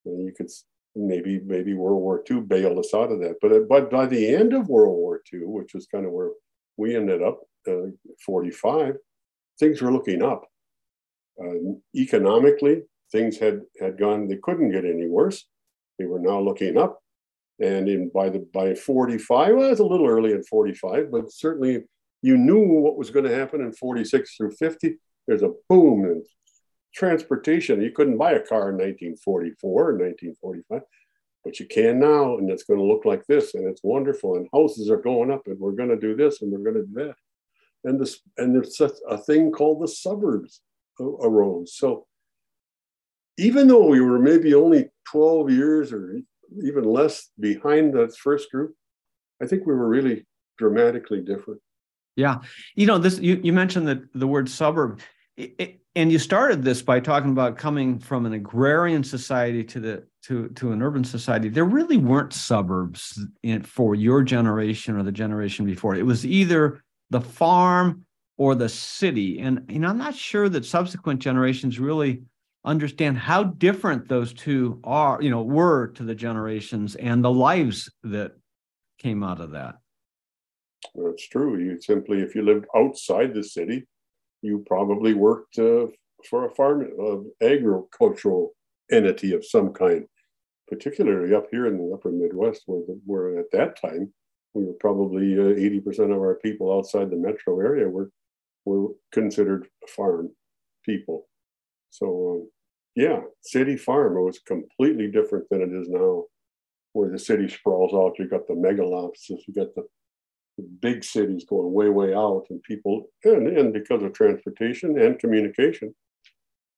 And 0.07 0.25
you 0.25 0.33
could 0.33 0.49
maybe 0.97 1.41
maybe 1.45 1.75
World 1.75 2.01
War 2.01 2.23
II 2.29 2.41
bailed 2.41 2.79
us 2.79 2.95
out 2.95 3.13
of 3.13 3.21
that. 3.21 3.37
But 3.43 3.69
but 3.69 3.91
by 3.91 4.07
the 4.07 4.35
end 4.35 4.53
of 4.53 4.69
World 4.69 4.97
War 4.97 5.21
II, 5.33 5.41
which 5.45 5.75
was 5.75 5.87
kind 5.87 6.07
of 6.07 6.13
where 6.13 6.31
we 6.77 6.97
ended 6.97 7.23
up, 7.23 7.41
uh, 7.69 7.91
45, 8.25 8.97
things 9.59 9.83
were 9.83 9.93
looking 9.93 10.23
up. 10.23 10.47
Uh, 11.43 11.75
economically, 11.95 12.83
things 13.13 13.39
had 13.39 13.61
had 13.79 13.99
gone. 13.99 14.29
They 14.29 14.39
couldn't 14.43 14.73
get 14.73 14.85
any 14.85 15.07
worse. 15.07 15.47
They 15.99 16.07
were 16.07 16.21
now 16.21 16.41
looking 16.41 16.79
up. 16.79 16.99
And 17.61 17.91
in 17.91 18.11
by 18.15 18.31
the 18.31 18.39
by 18.55 18.75
45, 18.75 19.55
well, 19.55 19.71
it's 19.71 19.81
a 19.81 19.85
little 19.85 20.09
early 20.09 20.33
in 20.33 20.43
45, 20.45 21.11
but 21.13 21.31
certainly 21.31 21.85
you 22.23 22.39
knew 22.39 22.61
what 22.61 22.97
was 22.97 23.11
going 23.11 23.27
to 23.27 23.35
happen 23.35 23.61
in 23.61 23.73
46 23.73 24.37
through 24.37 24.53
50 24.53 24.99
there's 25.31 25.43
a 25.43 25.55
boom 25.69 26.05
in 26.07 26.25
transportation. 26.93 27.81
You 27.81 27.93
couldn't 27.93 28.19
buy 28.19 28.33
a 28.33 28.41
car 28.41 28.71
in 28.71 28.79
1944 28.79 29.71
or 29.71 29.93
1945, 29.97 30.83
but 31.45 31.61
you 31.61 31.67
can 31.67 32.01
now, 32.01 32.37
and 32.37 32.51
it's 32.51 32.65
going 32.65 32.81
to 32.81 32.85
look 32.85 33.05
like 33.05 33.25
this, 33.27 33.55
and 33.55 33.65
it's 33.65 33.85
wonderful. 33.85 34.35
And 34.35 34.49
houses 34.53 34.91
are 34.91 35.01
going 35.01 35.31
up, 35.31 35.43
and 35.47 35.57
we're 35.61 35.71
going 35.71 35.91
to 35.91 35.97
do 35.97 36.17
this, 36.17 36.43
and 36.43 36.51
we're 36.51 36.73
going 36.73 36.85
to 36.85 36.87
do 36.87 37.07
that. 37.07 37.15
And 37.85 38.01
this, 38.01 38.19
and 38.39 38.53
there's 38.53 38.77
such 38.77 38.95
a 39.09 39.17
thing 39.17 39.53
called 39.53 39.81
the 39.81 39.87
suburbs 39.87 40.63
arose. 40.99 41.77
So 41.77 42.09
even 43.39 43.69
though 43.69 43.87
we 43.87 44.01
were 44.01 44.19
maybe 44.19 44.53
only 44.53 44.89
12 45.13 45.51
years 45.53 45.93
or 45.93 46.17
even 46.65 46.83
less 46.83 47.29
behind 47.39 47.95
that 47.95 48.17
first 48.17 48.51
group, 48.51 48.75
I 49.41 49.47
think 49.47 49.65
we 49.65 49.75
were 49.75 49.89
really 49.89 50.27
dramatically 50.59 51.21
different. 51.21 51.61
Yeah, 52.17 52.41
you 52.75 52.87
know 52.87 52.99
this. 52.99 53.19
You 53.21 53.41
you 53.43 53.53
mentioned 53.53 53.87
the 53.87 54.09
the 54.15 54.27
word 54.27 54.49
suburb, 54.49 55.01
and 55.97 56.13
you 56.13 56.19
started 56.19 56.63
this 56.63 56.83
by 56.83 57.01
talking 57.01 57.31
about 57.31 57.57
coming 57.57 57.99
from 57.99 58.27
an 58.27 58.33
agrarian 58.33 59.03
society 59.03 59.65
to 59.65 59.81
the 59.81 60.05
to 60.23 60.49
to 60.51 60.73
an 60.73 60.83
urban 60.83 61.05
society. 61.05 61.49
There 61.49 61.65
really 61.65 61.97
weren't 61.97 62.33
suburbs 62.33 63.19
in, 63.43 63.63
for 63.63 63.95
your 63.95 64.23
generation 64.23 64.97
or 64.97 65.03
the 65.03 65.13
generation 65.13 65.65
before. 65.65 65.97
It 65.97 66.07
was 66.07 66.27
either 66.27 66.83
the 67.11 67.21
farm 67.21 68.05
or 68.37 68.55
the 68.55 68.69
city, 68.69 69.41
and 69.41 69.65
you 69.69 69.79
know 69.79 69.89
I'm 69.89 69.99
not 69.99 70.15
sure 70.15 70.49
that 70.49 70.65
subsequent 70.65 71.21
generations 71.21 71.81
really 71.81 72.23
understand 72.65 73.17
how 73.19 73.45
different 73.45 74.09
those 74.09 74.33
two 74.33 74.81
are. 74.85 75.21
You 75.23 75.31
know, 75.31 75.43
were 75.43 75.89
to 75.89 76.03
the 76.03 76.15
generations 76.15 76.95
and 76.97 77.25
the 77.25 77.33
lives 77.33 77.91
that 78.03 78.33
came 78.99 79.23
out 79.23 79.41
of 79.41 79.53
that. 79.53 79.77
That's 80.95 81.27
true. 81.29 81.59
You 81.59 81.81
simply, 81.81 82.21
if 82.21 82.35
you 82.35 82.43
lived 82.43 82.67
outside 82.75 83.35
the 83.35 83.45
city, 83.45 83.87
you 84.43 84.65
probably 84.67 85.15
worked 85.15 85.59
uh, 85.59 85.87
for 86.29 86.47
a 86.47 86.55
farm, 86.55 86.89
uh, 87.01 87.47
agricultural 87.47 88.53
entity 88.91 89.33
of 89.33 89.45
some 89.45 89.73
kind, 89.73 90.07
particularly 90.69 91.35
up 91.35 91.47
here 91.51 91.67
in 91.67 91.79
the 91.79 91.95
upper 91.95 92.11
Midwest, 92.11 92.63
where, 92.67 92.83
the, 92.87 93.01
where 93.07 93.39
at 93.39 93.51
that 93.53 93.81
time 93.81 94.13
we 94.55 94.65
were 94.65 94.75
probably 94.75 95.35
uh, 95.35 95.55
80% 95.55 96.13
of 96.15 96.19
our 96.19 96.37
people 96.37 96.77
outside 96.77 97.11
the 97.11 97.17
metro 97.17 97.61
area 97.61 97.89
were, 97.89 98.11
were 98.65 98.89
considered 99.13 99.69
farm 99.89 100.31
people. 100.85 101.29
So, 101.91 102.33
um, 102.33 102.51
yeah, 102.97 103.21
city 103.43 103.77
farm 103.77 104.15
was 104.15 104.41
completely 104.41 105.11
different 105.11 105.49
than 105.51 105.63
it 105.63 105.73
is 105.73 105.89
now, 105.89 106.25
where 106.93 107.11
the 107.11 107.19
city 107.19 107.49
sprawls 107.49 107.95
out. 107.95 108.19
You 108.19 108.29
got 108.29 108.49
the 108.49 108.55
megalopolis, 108.55 109.29
you 109.29 109.55
got 109.55 109.75
the 109.75 109.85
big 110.81 111.05
cities 111.05 111.45
going 111.49 111.73
way, 111.73 111.89
way 111.89 112.15
out, 112.15 112.45
and 112.51 112.63
people, 112.63 113.07
and, 113.25 113.47
and 113.47 113.73
because 113.73 114.03
of 114.03 114.13
transportation 114.13 114.99
and 114.99 115.19
communication, 115.19 115.95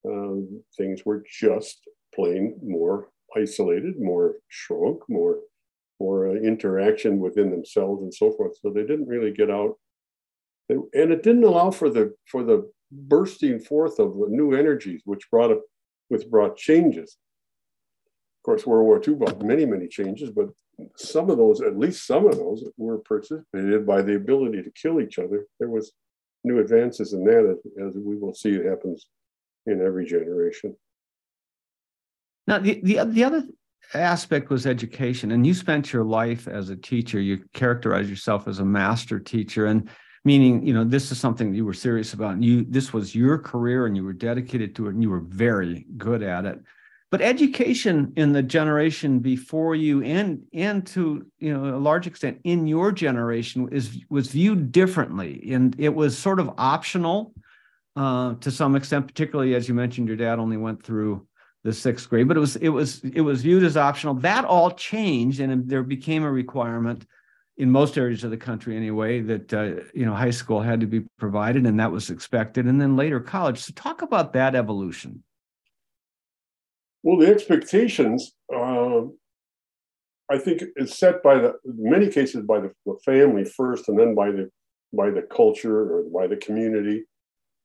um, 0.06 0.62
things 0.76 1.04
were 1.04 1.24
just 1.28 1.80
plain 2.14 2.58
more 2.62 3.08
isolated, 3.36 4.00
more 4.00 4.36
shrunk, 4.48 5.00
more 5.08 5.38
more 6.00 6.28
uh, 6.28 6.32
interaction 6.32 7.20
within 7.20 7.50
themselves 7.50 8.02
and 8.02 8.12
so 8.12 8.32
forth. 8.32 8.56
So 8.60 8.70
they 8.70 8.82
didn't 8.82 9.06
really 9.06 9.30
get 9.30 9.50
out, 9.50 9.76
they, 10.68 10.74
and 10.74 11.12
it 11.12 11.22
didn't 11.22 11.44
allow 11.44 11.70
for 11.70 11.90
the 11.90 12.14
for 12.26 12.42
the 12.42 12.70
bursting 12.90 13.60
forth 13.60 13.98
of 13.98 14.14
new 14.28 14.52
energies, 14.52 15.02
which 15.04 15.30
brought 15.30 15.52
up, 15.52 15.62
which 16.08 16.28
brought 16.28 16.56
changes. 16.56 17.16
Of 18.40 18.44
course, 18.44 18.66
World 18.66 18.86
War 18.86 19.00
II 19.06 19.14
brought 19.14 19.40
many, 19.42 19.64
many 19.64 19.86
changes, 19.86 20.30
but 20.30 20.48
some 20.96 21.30
of 21.30 21.38
those, 21.38 21.60
at 21.60 21.78
least 21.78 22.06
some 22.06 22.26
of 22.26 22.36
those, 22.36 22.68
were 22.76 22.98
precipitated 22.98 23.86
by 23.86 24.02
the 24.02 24.16
ability 24.16 24.62
to 24.62 24.70
kill 24.70 25.00
each 25.00 25.18
other. 25.18 25.46
There 25.58 25.70
was 25.70 25.92
new 26.44 26.58
advances 26.58 27.12
in 27.12 27.24
that, 27.24 27.58
as, 27.78 27.88
as 27.88 27.96
we 27.96 28.16
will 28.16 28.34
see, 28.34 28.50
it 28.50 28.66
happens 28.66 29.06
in 29.66 29.80
every 29.80 30.06
generation. 30.06 30.76
Now, 32.46 32.58
the, 32.58 32.80
the, 32.82 33.04
the 33.04 33.24
other 33.24 33.44
aspect 33.94 34.50
was 34.50 34.66
education, 34.66 35.32
and 35.32 35.46
you 35.46 35.54
spent 35.54 35.92
your 35.92 36.04
life 36.04 36.48
as 36.48 36.70
a 36.70 36.76
teacher. 36.76 37.20
You 37.20 37.44
characterized 37.52 38.10
yourself 38.10 38.48
as 38.48 38.58
a 38.58 38.64
master 38.64 39.20
teacher, 39.20 39.66
and 39.66 39.88
meaning, 40.24 40.66
you 40.66 40.74
know, 40.74 40.84
this 40.84 41.12
is 41.12 41.18
something 41.18 41.54
you 41.54 41.64
were 41.64 41.74
serious 41.74 42.14
about, 42.14 42.32
and 42.32 42.44
you 42.44 42.64
this 42.68 42.92
was 42.92 43.14
your 43.14 43.38
career, 43.38 43.86
and 43.86 43.96
you 43.96 44.04
were 44.04 44.12
dedicated 44.12 44.74
to 44.76 44.86
it, 44.86 44.94
and 44.94 45.02
you 45.02 45.10
were 45.10 45.20
very 45.20 45.86
good 45.96 46.22
at 46.22 46.44
it 46.44 46.58
but 47.12 47.20
education 47.20 48.14
in 48.16 48.32
the 48.32 48.42
generation 48.42 49.18
before 49.18 49.74
you 49.74 50.02
and 50.02 50.44
and 50.54 50.86
to 50.86 51.26
you 51.38 51.52
know 51.52 51.76
a 51.76 51.78
large 51.78 52.06
extent 52.06 52.40
in 52.42 52.66
your 52.66 52.90
generation 52.90 53.68
is 53.70 54.00
was 54.08 54.28
viewed 54.28 54.72
differently. 54.72 55.50
And 55.52 55.76
it 55.78 55.94
was 55.94 56.16
sort 56.16 56.40
of 56.40 56.54
optional 56.56 57.34
uh, 57.96 58.34
to 58.36 58.50
some 58.50 58.74
extent 58.74 59.06
particularly 59.06 59.54
as 59.54 59.68
you 59.68 59.74
mentioned 59.74 60.08
your 60.08 60.16
dad 60.16 60.38
only 60.38 60.56
went 60.56 60.82
through 60.82 61.26
the 61.64 61.72
sixth 61.72 62.08
grade 62.08 62.26
but 62.26 62.38
it 62.38 62.40
was 62.40 62.56
it 62.56 62.70
was 62.70 63.04
it 63.04 63.20
was 63.20 63.42
viewed 63.42 63.62
as 63.62 63.76
optional. 63.76 64.14
That 64.14 64.46
all 64.46 64.70
changed 64.70 65.38
and 65.38 65.68
there 65.68 65.82
became 65.82 66.24
a 66.24 66.32
requirement 66.32 67.04
in 67.58 67.70
most 67.70 67.98
areas 67.98 68.24
of 68.24 68.30
the 68.30 68.38
country 68.38 68.74
anyway 68.74 69.20
that 69.20 69.52
uh, 69.52 69.82
you 69.92 70.06
know 70.06 70.14
high 70.14 70.30
school 70.30 70.62
had 70.62 70.80
to 70.80 70.86
be 70.86 71.00
provided 71.18 71.66
and 71.66 71.78
that 71.78 71.92
was 71.92 72.08
expected 72.08 72.64
and 72.64 72.80
then 72.80 72.96
later 72.96 73.20
college. 73.20 73.58
So 73.58 73.74
talk 73.74 74.00
about 74.00 74.32
that 74.32 74.54
evolution 74.54 75.22
well, 77.02 77.18
the 77.18 77.26
expectations, 77.26 78.32
uh, 78.54 79.02
I 80.30 80.38
think, 80.38 80.62
is 80.76 80.96
set 80.96 81.22
by 81.22 81.38
the 81.38 81.54
many 81.64 82.08
cases 82.08 82.44
by 82.46 82.60
the, 82.60 82.72
the, 82.86 82.96
family 83.04 83.44
first, 83.44 83.88
and 83.88 83.98
then 83.98 84.14
by 84.14 84.30
the 84.30 84.50
by 84.92 85.10
the 85.10 85.22
culture 85.22 85.94
or 85.94 86.04
by 86.04 86.26
the 86.26 86.36
community. 86.36 87.04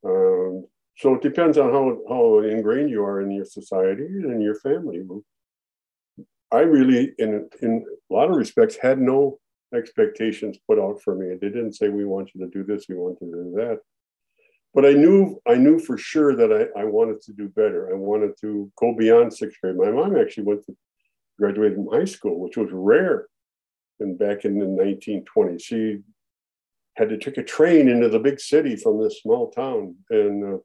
Um, 0.06 0.66
so 0.98 1.16
it 1.16 1.22
depends 1.22 1.58
on 1.58 1.72
how 1.72 2.00
how 2.10 2.40
ingrained 2.40 2.90
you 2.90 3.04
are 3.04 3.22
in 3.22 3.32
your 3.32 3.46
society 3.46 4.06
and 4.06 4.42
your 4.42 4.56
family. 4.56 5.04
I 6.52 6.60
really, 6.60 7.14
in 7.20 7.50
in 7.62 7.86
a 8.10 8.14
lot 8.14 8.30
of 8.30 8.36
respects, 8.36 8.78
had 8.82 9.00
no 9.00 9.40
expectations 9.76 10.58
put 10.68 10.80
out 10.80 11.02
for 11.04 11.14
me. 11.14 11.36
They 11.40 11.50
didn't 11.50 11.74
say 11.74 11.90
we 11.90 12.06
want 12.06 12.32
you 12.34 12.42
to 12.42 12.50
do 12.50 12.64
this, 12.64 12.86
we 12.90 12.96
want 12.96 13.20
you 13.22 13.30
to 13.32 13.44
do 13.44 13.52
that 13.58 13.80
but 14.78 14.86
I 14.86 14.94
knew 14.94 15.42
I 15.48 15.56
knew 15.56 15.80
for 15.80 15.98
sure 15.98 16.36
that 16.36 16.54
I, 16.54 16.82
I 16.82 16.84
wanted 16.84 17.20
to 17.24 17.34
do 17.34 17.50
better. 17.50 17.92
I 17.92 17.96
wanted 17.98 18.34
to 18.42 18.72
go 18.76 18.94
beyond 18.96 19.34
sixth 19.34 19.60
grade. 19.60 19.76
My 19.76 19.90
mom 19.90 20.16
actually 20.16 20.44
went 20.44 20.68
to 20.68 20.78
graduate 21.40 21.74
from 21.74 21.88
high 21.88 22.06
school, 22.06 22.40
which 22.40 22.58
was 22.58 22.70
rare. 22.72 23.26
And 24.00 24.20
back 24.20 24.46
in 24.46 24.60
the 24.60 24.68
1920s, 24.68 25.64
she 25.64 25.98
had 26.96 27.10
to 27.10 27.18
take 27.18 27.40
a 27.40 27.44
train 27.44 27.88
into 27.90 28.08
the 28.08 28.20
big 28.20 28.40
city 28.40 28.76
from 28.76 29.02
this 29.02 29.20
small 29.20 29.50
town, 29.50 29.96
and 30.12 30.44
uh, 30.46 30.58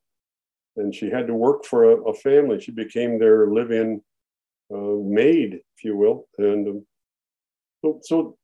and 0.76 0.95
she 0.95 1.09
had 1.09 1.26
to 1.28 1.35
work 1.35 1.64
for 1.64 1.92
a, 1.92 1.97
a 2.02 2.12
family. 2.12 2.61
She 2.61 2.73
became 2.73 3.19
their 3.19 3.47
live-in 3.47 4.02
uh, 4.71 4.99
maid, 5.21 5.54
if 5.54 5.85
you 5.85 5.97
will, 5.97 6.28
and 6.37 6.69
um, 6.69 6.87
so, 7.83 8.00
so 8.02 8.37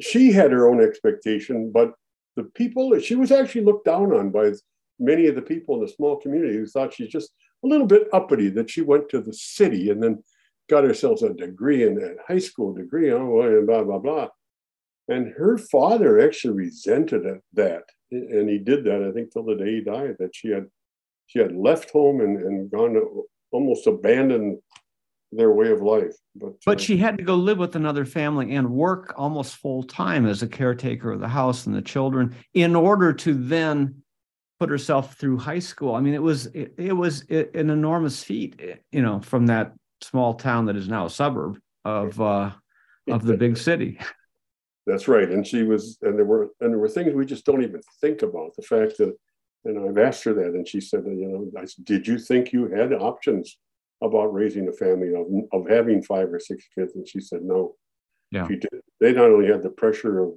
she 0.00 0.32
had 0.32 0.50
her 0.50 0.66
own 0.66 0.82
expectation, 0.82 1.70
but 1.70 1.92
the 2.36 2.44
people 2.44 2.98
she 3.00 3.16
was 3.16 3.30
actually 3.30 3.64
looked 3.64 3.84
down 3.84 4.14
on 4.14 4.30
by 4.30 4.52
many 5.00 5.26
of 5.26 5.34
the 5.34 5.42
people 5.42 5.74
in 5.74 5.80
the 5.80 5.88
small 5.88 6.16
community 6.16 6.54
who 6.54 6.66
thought 6.66 6.94
she's 6.94 7.08
just 7.08 7.32
a 7.64 7.66
little 7.66 7.86
bit 7.86 8.08
uppity 8.12 8.48
that 8.50 8.70
she 8.70 8.82
went 8.82 9.08
to 9.08 9.20
the 9.20 9.32
city 9.32 9.90
and 9.90 10.02
then 10.02 10.22
got 10.68 10.84
herself 10.84 11.22
a 11.22 11.34
degree 11.34 11.82
in 11.82 12.00
a 12.00 12.32
high 12.32 12.38
school 12.38 12.72
degree, 12.72 13.12
oh, 13.12 13.40
and 13.40 13.66
blah, 13.66 13.82
blah, 13.82 13.98
blah. 13.98 14.28
And 15.08 15.32
her 15.36 15.58
father 15.58 16.20
actually 16.20 16.54
resented 16.54 17.22
that. 17.54 17.82
And 18.12 18.48
he 18.48 18.58
did 18.58 18.84
that, 18.84 19.02
I 19.02 19.12
think, 19.12 19.32
till 19.32 19.44
the 19.44 19.56
day 19.56 19.76
he 19.76 19.80
died, 19.80 20.16
that 20.20 20.34
she 20.34 20.48
had 20.48 20.66
she 21.26 21.38
had 21.38 21.54
left 21.54 21.90
home 21.90 22.20
and, 22.20 22.40
and 22.42 22.70
gone 22.70 22.94
to 22.94 23.24
almost 23.52 23.86
abandoned 23.86 24.58
their 25.32 25.52
way 25.52 25.70
of 25.70 25.80
life. 25.80 26.14
But, 26.34 26.54
but 26.66 26.78
uh, 26.78 26.82
she 26.82 26.96
had 26.96 27.18
to 27.18 27.24
go 27.24 27.36
live 27.36 27.58
with 27.58 27.76
another 27.76 28.04
family 28.04 28.54
and 28.56 28.68
work 28.70 29.14
almost 29.16 29.56
full 29.56 29.84
time 29.84 30.26
as 30.26 30.42
a 30.42 30.48
caretaker 30.48 31.12
of 31.12 31.20
the 31.20 31.28
house 31.28 31.66
and 31.66 31.74
the 31.74 31.82
children 31.82 32.34
in 32.54 32.74
order 32.74 33.12
to 33.12 33.34
then 33.34 34.02
put 34.60 34.68
herself 34.68 35.14
through 35.14 35.38
high 35.38 35.58
school. 35.58 35.94
I 35.94 36.00
mean, 36.00 36.12
it 36.12 36.22
was 36.22 36.46
it, 36.46 36.74
it 36.76 36.92
was 36.92 37.22
an 37.30 37.70
enormous 37.70 38.22
feat, 38.22 38.60
you 38.92 39.00
know, 39.00 39.20
from 39.20 39.46
that 39.46 39.72
small 40.02 40.34
town 40.34 40.66
that 40.66 40.76
is 40.76 40.86
now 40.86 41.06
a 41.06 41.10
suburb 41.10 41.58
of 41.84 42.20
uh, 42.20 42.50
of 43.08 43.24
the 43.24 43.36
big 43.36 43.56
city. 43.56 43.98
That's 44.86 45.08
right, 45.08 45.30
and 45.30 45.46
she 45.46 45.62
was, 45.62 45.98
and 46.02 46.18
there 46.18 46.24
were 46.24 46.50
and 46.60 46.72
there 46.72 46.78
were 46.78 46.88
things 46.88 47.14
we 47.14 47.24
just 47.24 47.46
don't 47.46 47.62
even 47.62 47.80
think 48.00 48.22
about. 48.22 48.54
The 48.56 48.62
fact 48.62 48.98
that, 48.98 49.14
and 49.64 49.78
I've 49.78 49.98
asked 49.98 50.24
her 50.24 50.34
that, 50.34 50.54
and 50.54 50.68
she 50.68 50.80
said, 50.80 51.04
you 51.06 51.28
know, 51.28 51.60
I 51.60 51.64
said, 51.64 51.84
did 51.84 52.06
you 52.06 52.18
think 52.18 52.52
you 52.52 52.68
had 52.68 52.92
options 52.92 53.56
about 54.02 54.34
raising 54.34 54.68
a 54.68 54.72
family 54.72 55.14
of 55.14 55.26
of 55.52 55.70
having 55.70 56.02
five 56.02 56.32
or 56.32 56.40
six 56.40 56.66
kids? 56.74 56.94
And 56.94 57.08
she 57.08 57.20
said, 57.20 57.42
no. 57.42 57.76
Yeah. 58.30 58.46
She 58.46 58.56
did. 58.56 58.80
They 59.00 59.12
not 59.12 59.30
only 59.30 59.48
had 59.48 59.62
the 59.62 59.70
pressure 59.70 60.22
of 60.22 60.32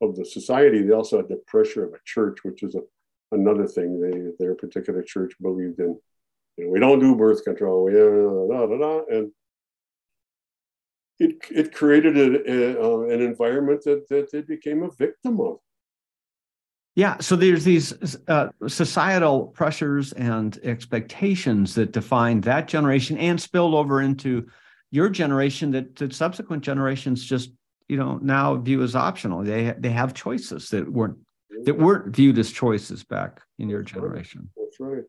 of 0.00 0.16
the 0.16 0.24
society, 0.24 0.82
they 0.82 0.92
also 0.92 1.18
had 1.18 1.28
the 1.28 1.42
pressure 1.46 1.84
of 1.84 1.92
a 1.92 1.98
church, 2.04 2.38
which 2.44 2.62
is 2.62 2.74
a 2.74 2.80
another 3.32 3.66
thing 3.66 4.00
they 4.00 4.44
their 4.44 4.54
particular 4.54 5.02
church 5.02 5.34
believed 5.40 5.78
in. 5.80 5.98
You 6.56 6.64
know, 6.64 6.70
we 6.70 6.80
don't 6.80 7.00
do 7.00 7.14
birth 7.14 7.44
control. 7.44 7.84
We 7.84 7.92
da, 7.92 8.66
da, 8.66 8.78
da, 8.78 9.00
and 9.08 9.30
it 11.18 11.36
it 11.50 11.74
created 11.74 12.16
a, 12.16 12.50
a, 12.50 12.82
uh, 12.82 13.00
an 13.08 13.20
environment 13.20 13.82
that 13.84 14.08
that 14.08 14.30
they 14.32 14.42
became 14.42 14.82
a 14.82 14.90
victim 14.90 15.40
of. 15.40 15.58
Yeah, 16.94 17.18
so 17.20 17.36
there's 17.36 17.62
these 17.62 17.94
uh, 18.26 18.48
societal 18.66 19.46
pressures 19.46 20.12
and 20.14 20.58
expectations 20.64 21.76
that 21.76 21.92
defined 21.92 22.42
that 22.42 22.66
generation 22.66 23.16
and 23.18 23.40
spilled 23.40 23.74
over 23.74 24.02
into 24.02 24.48
your 24.90 25.08
generation 25.08 25.70
that, 25.72 25.94
that 25.96 26.12
subsequent 26.12 26.64
generations 26.64 27.24
just 27.24 27.52
you 27.88 27.96
know 27.96 28.18
now 28.20 28.56
view 28.56 28.82
as 28.82 28.96
optional. 28.96 29.44
They 29.44 29.74
they 29.78 29.90
have 29.90 30.12
choices 30.14 30.70
that 30.70 30.90
weren't 30.90 31.18
that 31.64 31.78
weren't 31.78 32.14
viewed 32.14 32.38
as 32.38 32.50
choices 32.50 33.04
back 33.04 33.40
in 33.58 33.68
your 33.68 33.82
generation. 33.82 34.50
That's 34.56 34.78
right. 34.80 35.04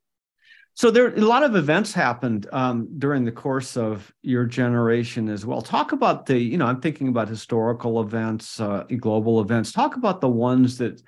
So 0.73 0.91
there 0.91 1.13
a 1.13 1.19
lot 1.19 1.43
of 1.43 1.55
events 1.55 1.93
happened 1.93 2.47
um, 2.53 2.87
during 2.97 3.25
the 3.25 3.33
course 3.33 3.75
of 3.75 4.13
your 4.21 4.45
generation 4.45 5.27
as 5.27 5.45
well. 5.45 5.61
Talk 5.61 5.91
about 5.91 6.25
the, 6.25 6.37
you 6.37 6.57
know, 6.57 6.65
I'm 6.65 6.79
thinking 6.79 7.09
about 7.09 7.27
historical 7.27 8.01
events, 8.01 8.61
uh, 8.61 8.85
global 8.97 9.41
events. 9.41 9.73
Talk 9.73 9.97
about 9.97 10.21
the 10.21 10.29
ones 10.29 10.77
that 10.77 11.01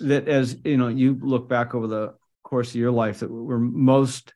that 0.00 0.28
as 0.28 0.56
you 0.64 0.76
know 0.76 0.88
you 0.88 1.18
look 1.20 1.48
back 1.48 1.74
over 1.74 1.86
the 1.86 2.14
course 2.42 2.70
of 2.70 2.76
your 2.76 2.90
life 2.90 3.20
that 3.20 3.30
were 3.30 3.58
most 3.58 4.32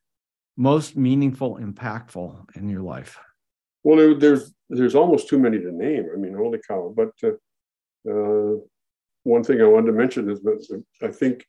most 0.56 0.96
meaningful, 0.96 1.58
impactful 1.58 2.56
in 2.56 2.68
your 2.68 2.82
life. 2.82 3.18
Well, 3.82 3.96
there, 3.96 4.14
there's 4.14 4.52
there's 4.68 4.94
almost 4.94 5.28
too 5.28 5.38
many 5.38 5.58
to 5.58 5.72
name. 5.72 6.06
I 6.12 6.18
mean, 6.18 6.34
holy 6.34 6.60
cow! 6.66 6.92
But 6.94 7.12
uh, 7.22 7.36
uh, 8.10 8.56
one 9.26 9.42
thing 9.42 9.60
I 9.60 9.66
wanted 9.66 9.88
to 9.88 9.92
mention 9.92 10.30
is 10.30 10.40
that 10.42 10.84
I 11.02 11.08
think 11.08 11.44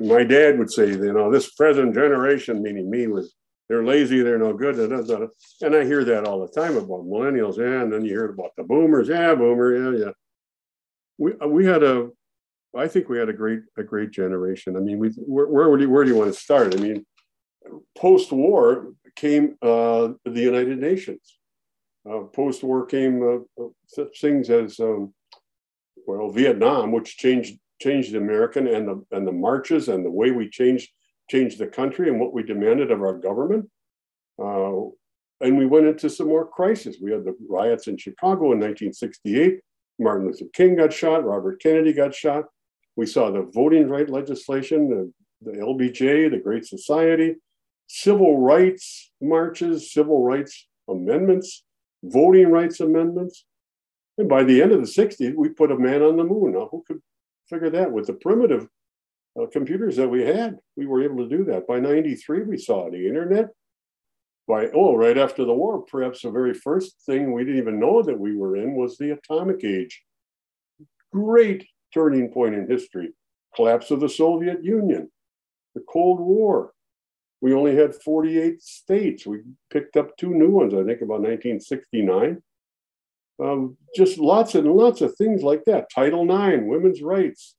my 0.00 0.24
dad 0.24 0.58
would 0.58 0.70
say, 0.70 0.88
you 0.88 1.12
know, 1.12 1.30
this 1.30 1.50
present 1.54 1.94
generation, 1.94 2.62
meaning 2.62 2.90
me, 2.90 3.06
was 3.06 3.34
they're 3.68 3.84
lazy, 3.84 4.22
they're 4.22 4.38
no 4.38 4.52
good. 4.52 4.78
And 4.78 5.74
I 5.74 5.84
hear 5.84 6.04
that 6.04 6.24
all 6.26 6.40
the 6.40 6.52
time 6.60 6.76
about 6.76 7.04
millennials. 7.04 7.58
Yeah, 7.58 7.82
and 7.82 7.92
then 7.92 8.04
you 8.04 8.12
hear 8.12 8.30
about 8.30 8.52
the 8.56 8.64
boomers. 8.64 9.08
Yeah, 9.08 9.34
boomer. 9.34 9.68
Yeah, 9.76 10.04
yeah. 10.04 10.12
We 11.18 11.32
we 11.46 11.66
had 11.66 11.82
a, 11.82 12.10
I 12.76 12.88
think 12.88 13.08
we 13.08 13.18
had 13.18 13.28
a 13.28 13.34
great 13.34 13.60
a 13.76 13.82
great 13.82 14.10
generation. 14.10 14.76
I 14.76 14.80
mean, 14.80 14.98
we 14.98 15.08
where 15.34 15.46
where, 15.46 15.76
do 15.76 15.82
you, 15.84 15.90
where 15.90 16.04
do 16.04 16.10
you 16.10 16.16
want 16.16 16.32
to 16.32 16.40
start? 16.40 16.74
I 16.74 16.78
mean, 16.78 17.04
post 17.96 18.32
war 18.32 18.92
came 19.16 19.56
uh, 19.60 20.12
the 20.24 20.40
United 20.52 20.78
Nations. 20.78 21.38
Uh, 22.08 22.20
post 22.20 22.62
war 22.62 22.86
came 22.86 23.22
uh, 23.22 23.64
such 23.86 24.20
things 24.20 24.48
as 24.48 24.80
um, 24.80 25.12
well 26.08 26.30
Vietnam, 26.30 26.90
which 26.90 27.18
changed 27.18 27.58
changed 27.80 28.12
the 28.12 28.18
American 28.18 28.66
and 28.66 28.88
the 28.88 29.04
and 29.12 29.26
the 29.26 29.32
marches 29.32 29.88
and 29.88 30.04
the 30.04 30.10
way 30.10 30.30
we 30.30 30.48
changed 30.48 30.90
changed 31.30 31.58
the 31.58 31.66
country 31.66 32.08
and 32.08 32.18
what 32.18 32.32
we 32.32 32.42
demanded 32.42 32.90
of 32.90 33.02
our 33.02 33.18
government. 33.18 33.68
Uh, 34.42 34.80
and 35.40 35.56
we 35.56 35.66
went 35.66 35.86
into 35.86 36.08
some 36.08 36.28
more 36.28 36.46
crises. 36.46 36.98
We 37.00 37.12
had 37.12 37.24
the 37.24 37.36
riots 37.48 37.86
in 37.86 37.96
Chicago 37.96 38.52
in 38.52 38.58
1968. 38.58 39.60
Martin 40.00 40.26
Luther 40.26 40.46
King 40.52 40.76
got 40.76 40.92
shot. 40.92 41.24
Robert 41.24 41.60
Kennedy 41.60 41.92
got 41.92 42.14
shot. 42.14 42.44
We 42.96 43.06
saw 43.06 43.30
the 43.30 43.42
voting 43.42 43.88
right 43.88 44.08
legislation, 44.08 44.88
the, 44.88 45.12
the 45.42 45.58
LBJ, 45.58 46.30
the 46.30 46.40
Great 46.42 46.64
Society, 46.64 47.36
civil 47.86 48.40
rights 48.40 49.12
marches, 49.20 49.92
civil 49.92 50.24
rights 50.24 50.66
amendments, 50.88 51.64
voting 52.02 52.50
rights 52.50 52.80
amendments. 52.80 53.44
And 54.18 54.28
by 54.28 54.42
the 54.42 54.60
end 54.60 54.72
of 54.72 54.80
the 54.80 54.86
60s, 54.86 55.34
we 55.36 55.48
put 55.48 55.70
a 55.70 55.78
man 55.78 56.02
on 56.02 56.16
the 56.16 56.24
moon. 56.24 56.52
Now, 56.52 56.68
who 56.70 56.84
could 56.86 57.00
figure 57.48 57.70
that 57.70 57.90
with 57.90 58.08
the 58.08 58.14
primitive 58.14 58.68
uh, 59.40 59.46
computers 59.46 59.96
that 59.96 60.08
we 60.08 60.24
had, 60.24 60.58
we 60.76 60.86
were 60.86 61.02
able 61.02 61.18
to 61.18 61.28
do 61.28 61.44
that. 61.44 61.66
By 61.66 61.78
93, 61.78 62.42
we 62.42 62.58
saw 62.58 62.90
the 62.90 63.06
internet. 63.06 63.46
By, 64.48 64.68
oh, 64.74 64.96
right 64.96 65.16
after 65.16 65.44
the 65.44 65.54
war, 65.54 65.82
perhaps 65.82 66.22
the 66.22 66.30
very 66.30 66.54
first 66.54 67.02
thing 67.06 67.32
we 67.32 67.44
didn't 67.44 67.60
even 67.60 67.78
know 67.78 68.02
that 68.02 68.18
we 68.18 68.36
were 68.36 68.56
in 68.56 68.74
was 68.74 68.96
the 68.96 69.12
atomic 69.12 69.62
age. 69.62 70.02
Great 71.12 71.66
turning 71.94 72.32
point 72.32 72.54
in 72.54 72.68
history. 72.68 73.12
Collapse 73.54 73.90
of 73.90 74.00
the 74.00 74.08
Soviet 74.08 74.64
Union, 74.64 75.10
the 75.74 75.82
Cold 75.88 76.20
War. 76.20 76.72
We 77.40 77.54
only 77.54 77.76
had 77.76 77.94
48 77.94 78.60
states. 78.62 79.26
We 79.26 79.42
picked 79.70 79.96
up 79.96 80.16
two 80.16 80.34
new 80.34 80.50
ones, 80.50 80.74
I 80.74 80.82
think, 80.82 81.02
about 81.02 81.20
1969. 81.20 82.42
Um, 83.40 83.76
just 83.94 84.18
lots 84.18 84.54
and 84.54 84.66
lots 84.72 85.00
of 85.00 85.14
things 85.16 85.42
like 85.42 85.64
that. 85.66 85.90
Title 85.94 86.22
IX, 86.24 86.64
women's 86.64 87.02
rights. 87.02 87.54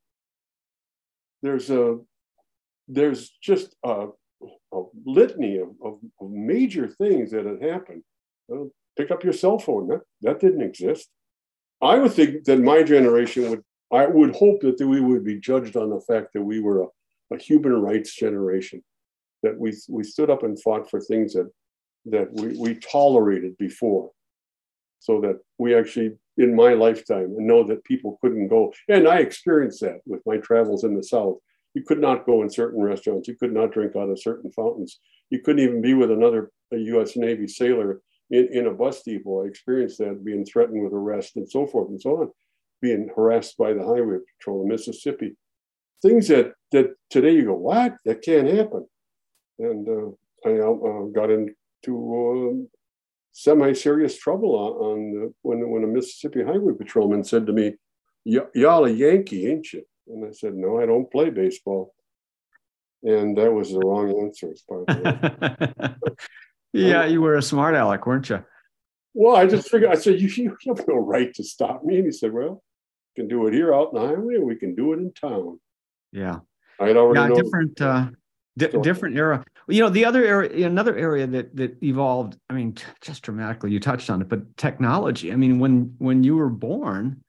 There's 1.42 1.70
a 1.70 2.00
there's 2.90 3.30
just 3.42 3.76
a, 3.86 4.08
a 4.74 4.82
litany 5.06 5.58
of, 5.58 5.70
of, 5.84 6.00
major 6.22 6.88
things 6.88 7.32
that 7.32 7.46
had 7.46 7.62
happened. 7.62 8.04
Pick 8.98 9.12
up 9.12 9.24
your 9.24 9.32
cell 9.32 9.60
phone. 9.60 9.88
That, 9.88 10.02
that 10.22 10.40
didn't 10.40 10.64
exist. 10.64 11.08
I 11.82 12.00
would 12.00 12.14
think 12.14 12.46
that 12.46 12.60
my 12.60 12.82
generation 12.82 13.50
would, 13.50 13.63
I 13.92 14.08
would 14.08 14.36
hope 14.36 14.62
that 14.62 14.82
we 14.82 15.00
would 15.00 15.24
be 15.24 15.39
judged 15.39 15.78
on 15.78 15.92
the 15.92 16.02
fact 16.02 16.34
that 16.34 16.42
we 16.42 16.60
were 16.60 16.82
a, 16.82 16.88
a 17.36 17.38
human 17.38 17.74
rights 17.74 18.15
generation, 18.15 18.84
that 19.44 19.58
we, 19.58 19.72
we 19.88 20.04
stood 20.04 20.32
up 20.32 20.42
and 20.44 20.62
fought 20.62 20.89
for 20.89 21.00
things 21.00 21.34
that, 21.34 21.50
that 22.06 22.34
we, 22.34 22.58
we 22.58 22.76
tolerated 22.76 23.56
before 23.58 24.10
so 25.00 25.22
that 25.22 25.40
we 25.58 25.76
actually 25.76 26.12
in 26.38 26.56
my 26.56 26.74
lifetime 26.74 27.36
and 27.38 27.48
know 27.48 27.64
that 27.64 27.84
people 27.84 28.18
couldn't 28.22 28.48
go. 28.48 28.74
And 28.88 29.08
i 29.08 29.18
experienced 29.20 29.82
that 29.82 30.00
with 30.06 30.22
my 30.26 30.38
travels 30.38 30.84
in 30.84 30.96
the 30.96 31.04
south. 31.04 31.38
You 31.74 31.84
could 31.84 32.00
not 32.00 32.26
go 32.26 32.42
in 32.42 32.50
certain 32.50 32.82
restaurants. 32.82 33.28
You 33.28 33.36
could 33.36 33.54
not 33.54 33.72
drink 33.72 33.96
out 33.96 34.10
of 34.10 34.22
certain 34.22 34.52
fountains. 34.52 35.00
You 35.30 35.42
couldn't 35.42 35.64
even 35.64 35.82
be 35.82 35.94
with 35.94 36.12
another 36.12 36.52
us 36.72 37.16
navy 37.16 37.48
sailor 37.48 38.02
in, 38.32 38.48
in 38.52 38.68
a 38.68 38.72
bus 38.72 39.04
depot. 39.04 39.44
I 39.44 39.48
experienced 39.48 40.00
that 40.00 40.24
being 40.24 40.46
threatened 40.46 40.84
with 40.84 40.94
arrest 40.94 41.36
and 41.36 41.50
so 41.50 41.68
forth 41.68 41.90
and 41.90 42.02
so 42.02 42.22
on 42.22 42.32
being 42.82 43.10
harassed 43.16 43.58
by 43.58 43.74
the 43.74 43.84
highway 43.84 44.18
patrol 44.38 44.64
in 44.64 44.70
mississippi. 44.70 45.36
Things 46.02 46.28
that 46.30 46.54
that 46.72 46.96
today 47.10 47.32
you 47.32 47.46
go 47.46 47.56
what? 47.56 47.96
That 48.06 48.22
can't 48.22 48.48
happen. 48.48 48.88
And 49.60 49.88
uh, 49.88 50.50
i 50.50 50.52
uh, 50.60 51.06
got 51.14 51.30
into 51.30 51.50
uh, 51.90 52.79
semi-serious 53.32 54.18
trouble 54.18 54.56
on, 54.56 54.72
on 54.74 55.13
the, 55.13 55.34
when 55.42 55.70
when 55.70 55.84
a 55.84 55.88
Mississippi 55.88 56.44
Highway 56.44 56.74
patrolman 56.74 57.24
said 57.24 57.46
to 57.48 57.54
me, 57.54 57.76
"Y'all 58.26 58.86
a 58.86 58.89
Yankee, 58.89 59.48
ain't 59.48 59.72
you?" 59.74 59.84
And 60.08 60.26
I 60.26 60.32
said, 60.32 60.56
"No, 60.56 60.80
I 60.80 60.86
don't 60.86 61.12
play 61.12 61.30
baseball." 61.30 61.94
And 63.04 63.38
that 63.38 63.52
was 63.52 63.72
the 63.72 63.80
wrong 63.80 64.12
answer. 64.22 64.54
yeah, 66.74 67.06
you 67.06 67.22
were 67.22 67.36
a 67.36 67.42
smart 67.42 67.76
aleck, 67.76 68.06
weren't 68.06 68.30
you? 68.30 68.44
Well, 69.13 69.36
I 69.36 69.48
just 69.48 69.70
figured. 69.70 69.92
I 69.92 69.96
said, 69.96 70.20
"You, 70.20 70.28
you 70.28 70.58
have 70.68 70.88
no 70.88 70.96
right 70.96 71.34
to 71.36 71.44
stop 71.44 71.84
me." 71.84 71.98
And 71.98 72.06
he 72.06 72.12
said, 72.12 72.34
"Well, 72.34 72.62
we 73.15 73.22
can 73.22 73.30
do 73.30 73.48
it 73.48 73.54
here 73.54 73.74
out 73.74 73.94
in 73.94 74.02
the 74.02 74.08
highway, 74.08 74.36
or 74.36 74.46
we 74.46 74.56
can 74.56 74.76
do 74.76 74.94
it 74.94 74.98
in 74.98 75.13
town." 75.13 75.60
Yeah, 76.12 76.39
I'd 76.80 76.98
already 76.98 77.34
yeah, 77.34 77.42
different. 77.42 77.82
Uh, 77.82 78.10
different 78.60 79.17
era. 79.17 79.43
You 79.67 79.82
know, 79.82 79.89
the 79.89 80.06
other 80.06 80.26
area, 80.26 80.67
another 80.67 80.95
area 80.95 81.28
that 81.28 81.56
that 81.56 81.82
evolved. 81.84 82.38
I 82.50 82.54
mean, 82.54 82.76
just 83.02 83.24
dramatically. 83.24 83.72
You 83.72 83.80
touched 83.80 84.10
on 84.10 84.22
it, 84.22 84.30
but 84.30 84.58
technology. 84.58 85.32
I 85.32 85.36
mean, 85.36 85.60
when 85.60 85.95
when 85.98 86.24
you 86.24 86.36
were 86.36 86.50
born, 86.50 87.24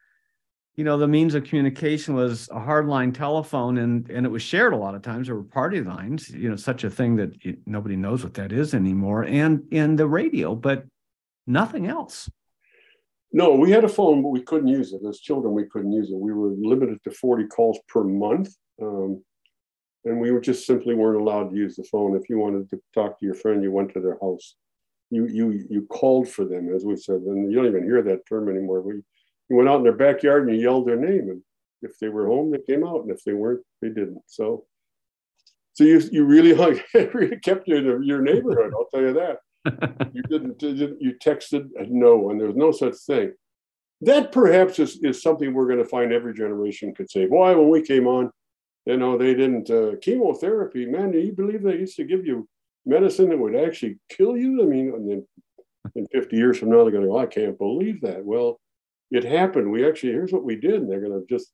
you 0.76 0.84
know, 0.84 0.96
the 0.96 1.08
means 1.08 1.34
of 1.34 1.44
communication 1.44 2.14
was 2.14 2.48
a 2.48 2.60
hardline 2.60 3.14
telephone, 3.14 3.78
and 3.78 4.08
and 4.10 4.24
it 4.26 4.30
was 4.30 4.42
shared 4.42 4.72
a 4.72 4.76
lot 4.76 4.94
of 4.94 5.02
times. 5.02 5.26
There 5.26 5.36
were 5.36 5.42
party 5.42 5.82
lines. 5.82 6.30
You 6.30 6.50
know, 6.50 6.56
such 6.56 6.84
a 6.84 6.90
thing 6.90 7.16
that 7.16 7.32
it, 7.42 7.58
nobody 7.66 7.96
knows 7.96 8.24
what 8.24 8.34
that 8.34 8.52
is 8.52 8.74
anymore, 8.74 9.24
and 9.24 9.64
and 9.72 9.98
the 9.98 10.06
radio, 10.06 10.54
but 10.54 10.84
nothing 11.46 11.86
else. 11.86 12.30
No, 13.32 13.54
we 13.54 13.70
had 13.70 13.84
a 13.84 13.88
phone, 13.88 14.22
but 14.22 14.30
we 14.30 14.42
couldn't 14.42 14.68
use 14.68 14.92
it. 14.92 15.02
As 15.06 15.20
children, 15.20 15.54
we 15.54 15.66
couldn't 15.66 15.92
use 15.92 16.10
it. 16.10 16.16
We 16.16 16.32
were 16.32 16.52
limited 16.58 16.98
to 17.04 17.12
40 17.12 17.46
calls 17.46 17.78
per 17.86 18.02
month. 18.02 18.56
Um, 18.82 19.22
and 20.04 20.20
we 20.20 20.30
were 20.30 20.40
just 20.40 20.66
simply 20.66 20.94
weren't 20.94 21.20
allowed 21.20 21.50
to 21.50 21.56
use 21.56 21.76
the 21.76 21.84
phone. 21.84 22.16
If 22.16 22.28
you 22.28 22.38
wanted 22.38 22.70
to 22.70 22.80
talk 22.94 23.18
to 23.18 23.26
your 23.26 23.34
friend, 23.34 23.62
you 23.62 23.70
went 23.70 23.92
to 23.94 24.00
their 24.00 24.18
house. 24.20 24.56
You 25.10 25.26
you 25.26 25.66
you 25.68 25.86
called 25.86 26.28
for 26.28 26.44
them, 26.44 26.72
as 26.74 26.84
we 26.84 26.96
said, 26.96 27.16
and 27.16 27.50
you 27.50 27.56
don't 27.56 27.66
even 27.66 27.84
hear 27.84 28.02
that 28.02 28.26
term 28.28 28.48
anymore. 28.48 28.80
We 28.80 28.94
you 29.48 29.56
went 29.56 29.68
out 29.68 29.78
in 29.78 29.82
their 29.82 29.92
backyard 29.92 30.46
and 30.46 30.56
you 30.56 30.62
yelled 30.62 30.86
their 30.86 30.96
name, 30.96 31.28
and 31.30 31.42
if 31.82 31.98
they 31.98 32.08
were 32.08 32.26
home, 32.26 32.50
they 32.50 32.60
came 32.72 32.86
out, 32.86 33.02
and 33.02 33.10
if 33.10 33.24
they 33.24 33.32
weren't, 33.32 33.62
they 33.82 33.88
didn't. 33.88 34.22
So, 34.26 34.64
so 35.72 35.84
you 35.84 36.00
you 36.12 36.24
really 36.24 36.54
hung, 36.54 36.80
really 37.14 37.38
kept 37.38 37.66
your 37.66 38.02
your 38.02 38.22
neighborhood. 38.22 38.72
I'll 38.74 38.86
tell 38.86 39.02
you 39.02 39.14
that. 39.14 39.38
you 40.14 40.22
didn't, 40.22 40.62
you 40.62 41.14
texted 41.22 41.66
uh, 41.78 41.84
no, 41.88 42.30
and 42.30 42.40
there's 42.40 42.56
no 42.56 42.70
such 42.72 42.94
thing. 43.06 43.32
That 44.02 44.32
perhaps 44.32 44.78
is, 44.78 44.98
is 45.02 45.20
something 45.20 45.52
we're 45.52 45.66
going 45.66 45.78
to 45.78 45.84
find 45.84 46.12
every 46.12 46.32
generation 46.32 46.94
could 46.94 47.10
say. 47.10 47.26
Boy, 47.26 47.54
when 47.54 47.68
we 47.68 47.82
came 47.82 48.06
on, 48.06 48.30
you 48.90 48.96
know, 48.96 49.16
they 49.16 49.34
didn't 49.34 49.70
uh, 49.70 49.92
chemotherapy. 50.02 50.84
Man, 50.86 51.12
do 51.12 51.18
you 51.18 51.32
believe 51.32 51.62
they 51.62 51.76
used 51.76 51.96
to 51.96 52.04
give 52.04 52.26
you 52.26 52.48
medicine 52.84 53.28
that 53.28 53.38
would 53.38 53.54
actually 53.54 53.98
kill 54.08 54.36
you? 54.36 54.62
I 54.62 54.66
mean, 54.66 54.92
and 54.94 55.08
then 55.08 55.26
in 55.94 56.06
50 56.08 56.36
years 56.36 56.58
from 56.58 56.70
now, 56.70 56.82
they're 56.82 56.92
going 56.92 57.04
to 57.04 57.08
go, 57.08 57.18
I 57.18 57.26
can't 57.26 57.56
believe 57.56 58.00
that. 58.00 58.24
Well, 58.24 58.60
it 59.10 59.24
happened. 59.24 59.70
We 59.70 59.86
actually, 59.86 60.12
here's 60.12 60.32
what 60.32 60.44
we 60.44 60.56
did. 60.56 60.74
And 60.74 60.90
they're 60.90 61.00
going 61.00 61.12
to 61.12 61.26
just, 61.28 61.52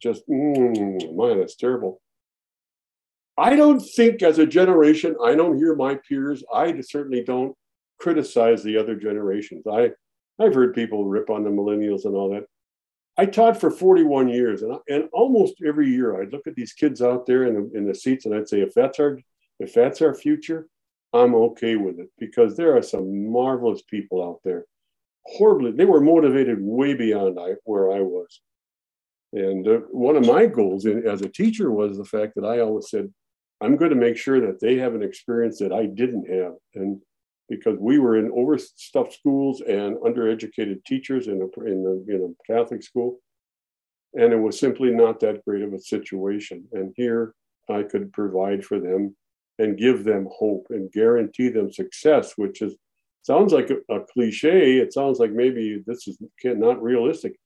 just, 0.00 0.28
mm, 0.28 1.16
man, 1.16 1.38
that's 1.38 1.56
terrible. 1.56 2.00
I 3.36 3.56
don't 3.56 3.80
think 3.80 4.22
as 4.22 4.38
a 4.38 4.46
generation, 4.46 5.16
I 5.22 5.34
don't 5.34 5.56
hear 5.56 5.74
my 5.74 5.98
peers, 6.08 6.44
I 6.52 6.80
certainly 6.80 7.22
don't 7.24 7.54
criticize 7.98 8.62
the 8.62 8.76
other 8.76 8.94
generations. 8.96 9.64
I, 9.70 9.90
I've 10.40 10.54
heard 10.54 10.74
people 10.74 11.04
rip 11.04 11.30
on 11.30 11.44
the 11.44 11.50
millennials 11.50 12.04
and 12.04 12.14
all 12.14 12.30
that. 12.30 12.44
I 13.16 13.26
taught 13.26 13.60
for 13.60 13.70
41 13.70 14.28
years, 14.28 14.62
and, 14.62 14.76
and 14.88 15.08
almost 15.12 15.54
every 15.64 15.88
year 15.88 16.20
I'd 16.20 16.32
look 16.32 16.46
at 16.46 16.56
these 16.56 16.72
kids 16.72 17.00
out 17.00 17.26
there 17.26 17.44
in 17.44 17.54
the, 17.54 17.78
in 17.78 17.86
the 17.86 17.94
seats, 17.94 18.26
and 18.26 18.34
I'd 18.34 18.48
say, 18.48 18.60
if 18.60 18.74
that's 18.74 18.98
our 18.98 19.18
if 19.60 19.72
that's 19.72 20.02
our 20.02 20.14
future, 20.14 20.66
I'm 21.12 21.34
okay 21.34 21.76
with 21.76 22.00
it 22.00 22.10
because 22.18 22.56
there 22.56 22.76
are 22.76 22.82
some 22.82 23.30
marvelous 23.30 23.82
people 23.82 24.22
out 24.22 24.40
there. 24.42 24.64
Horribly, 25.26 25.70
they 25.70 25.84
were 25.84 26.00
motivated 26.00 26.58
way 26.60 26.94
beyond 26.94 27.38
I, 27.38 27.54
where 27.64 27.92
I 27.92 28.00
was. 28.00 28.40
And 29.32 29.66
uh, 29.66 29.78
one 29.90 30.16
of 30.16 30.26
my 30.26 30.46
goals 30.46 30.86
in, 30.86 31.06
as 31.06 31.22
a 31.22 31.28
teacher 31.28 31.70
was 31.70 31.96
the 31.96 32.04
fact 32.04 32.34
that 32.34 32.44
I 32.44 32.60
always 32.60 32.90
said, 32.90 33.12
I'm 33.60 33.76
going 33.76 33.90
to 33.90 33.96
make 33.96 34.16
sure 34.16 34.40
that 34.40 34.60
they 34.60 34.76
have 34.78 34.94
an 34.94 35.02
experience 35.02 35.58
that 35.60 35.72
I 35.72 35.86
didn't 35.86 36.28
have. 36.28 36.54
And 36.74 37.00
because 37.48 37.76
we 37.78 37.98
were 37.98 38.16
in 38.16 38.30
overstuffed 38.32 39.12
schools 39.12 39.60
and 39.60 39.96
undereducated 39.96 40.84
teachers 40.84 41.28
in 41.28 41.42
a, 41.42 41.60
in 41.62 42.34
a 42.48 42.52
Catholic 42.52 42.82
school. 42.82 43.18
And 44.14 44.32
it 44.32 44.38
was 44.38 44.58
simply 44.58 44.90
not 44.90 45.20
that 45.20 45.44
great 45.44 45.62
of 45.62 45.72
a 45.72 45.78
situation. 45.78 46.66
And 46.72 46.94
here 46.96 47.34
I 47.68 47.82
could 47.82 48.12
provide 48.12 48.64
for 48.64 48.78
them 48.78 49.16
and 49.58 49.78
give 49.78 50.04
them 50.04 50.28
hope 50.32 50.66
and 50.70 50.90
guarantee 50.90 51.48
them 51.48 51.72
success, 51.72 52.34
which 52.36 52.62
is 52.62 52.76
sounds 53.22 53.52
like 53.52 53.70
a, 53.70 53.94
a 53.94 54.00
cliche. 54.00 54.76
It 54.76 54.92
sounds 54.92 55.18
like 55.18 55.32
maybe 55.32 55.82
this 55.86 56.06
is 56.06 56.18
not 56.44 56.82
realistic, 56.82 57.36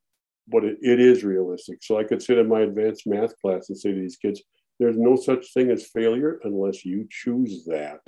but 0.49 0.65
it, 0.65 0.79
it 0.83 1.01
is 1.01 1.25
realistic. 1.25 1.79
So 1.83 1.99
I 1.99 2.05
could 2.05 2.23
sit 2.23 2.39
in 2.39 2.49
my 2.49 2.61
advanced 2.61 3.07
math 3.07 3.39
class 3.41 3.69
and 3.69 3.79
say 3.79 3.93
to 3.93 4.01
these 4.01 4.17
kids, 4.17 4.43
there's 4.79 4.97
no 4.97 5.17
such 5.17 5.53
thing 5.53 5.71
as 5.71 5.87
failure 5.87 6.41
unless 6.45 6.85
you 6.85 7.07
choose 7.11 7.65
that. 7.67 8.01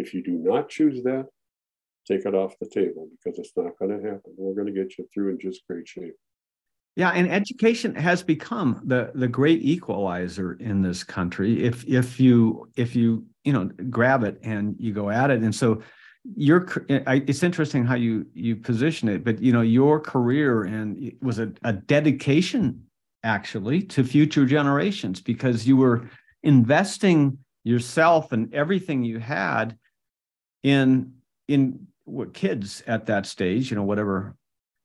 If 0.00 0.14
you 0.14 0.22
do 0.22 0.32
not 0.32 0.68
choose 0.68 1.02
that, 1.04 1.26
take 2.08 2.24
it 2.24 2.34
off 2.34 2.54
the 2.60 2.68
table 2.68 3.08
because 3.12 3.38
it's 3.38 3.52
not 3.56 3.78
going 3.78 3.90
to 3.90 4.04
happen. 4.04 4.32
We're 4.36 4.54
going 4.54 4.72
to 4.72 4.80
get 4.80 4.96
you 4.98 5.06
through 5.12 5.30
in 5.30 5.38
just 5.38 5.66
great 5.68 5.86
shape. 5.86 6.14
Yeah, 6.96 7.10
and 7.10 7.30
education 7.30 7.94
has 7.94 8.22
become 8.22 8.82
the 8.84 9.12
the 9.14 9.28
great 9.28 9.62
equalizer 9.62 10.54
in 10.54 10.82
this 10.82 11.04
country. 11.04 11.62
If 11.62 11.86
if 11.86 12.18
you 12.18 12.68
if 12.76 12.96
you 12.96 13.24
you 13.44 13.52
know 13.52 13.70
grab 13.88 14.24
it 14.24 14.40
and 14.42 14.74
you 14.78 14.92
go 14.92 15.08
at 15.08 15.30
it, 15.30 15.40
and 15.42 15.54
so 15.54 15.82
your 16.36 16.66
eh, 16.88 17.20
it's 17.26 17.42
interesting 17.42 17.84
how 17.84 17.94
you 17.94 18.26
you 18.34 18.56
position 18.56 19.08
it, 19.08 19.22
but 19.22 19.40
you 19.40 19.52
know 19.52 19.60
your 19.60 20.00
career 20.00 20.64
and 20.64 21.12
was 21.22 21.38
a, 21.38 21.52
a 21.62 21.72
dedication 21.72 22.82
actually 23.22 23.82
to 23.82 24.02
future 24.02 24.44
generations 24.44 25.20
because 25.20 25.66
you 25.68 25.76
were 25.76 26.08
investing 26.42 27.38
yourself 27.64 28.32
and 28.32 28.52
everything 28.54 29.04
you 29.04 29.18
had 29.18 29.76
in 30.62 31.12
in 31.48 31.86
what 32.04 32.34
kids 32.34 32.82
at 32.86 33.06
that 33.06 33.26
stage 33.26 33.70
you 33.70 33.76
know 33.76 33.82
whatever 33.82 34.34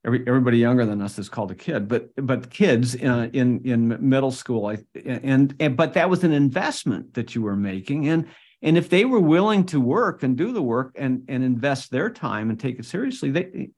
every, 0.06 0.24
everybody 0.28 0.58
younger 0.58 0.86
than 0.86 1.02
us 1.02 1.18
is 1.18 1.28
called 1.28 1.52
a 1.52 1.56
kid 1.56 1.88
but 1.88 2.10
but 2.18 2.50
kids 2.50 2.96
in 2.96 3.30
in, 3.32 3.62
in 3.66 4.10
middle 4.10 4.32
school 4.32 4.68
I, 4.68 4.78
and, 5.04 5.56
and 5.60 5.76
but 5.76 5.94
that 5.94 6.10
was 6.10 6.24
an 6.24 6.32
investment 6.32 7.16
that 7.16 7.36
you 7.36 7.42
were 7.42 7.56
making. 7.56 8.08
And 8.08 8.28
and 8.62 8.78
if 8.78 8.90
they 8.90 9.06
were 9.06 9.20
willing 9.20 9.66
to 9.68 9.82
work 9.82 10.24
and 10.24 10.38
do 10.38 10.54
the 10.54 10.62
work 10.62 10.92
and 10.96 11.24
and 11.28 11.44
invest 11.44 11.92
their 11.92 12.10
time 12.10 12.50
and 12.50 12.60
take 12.60 12.80
it 12.80 12.86
seriously 12.86 13.32
they 13.32 13.70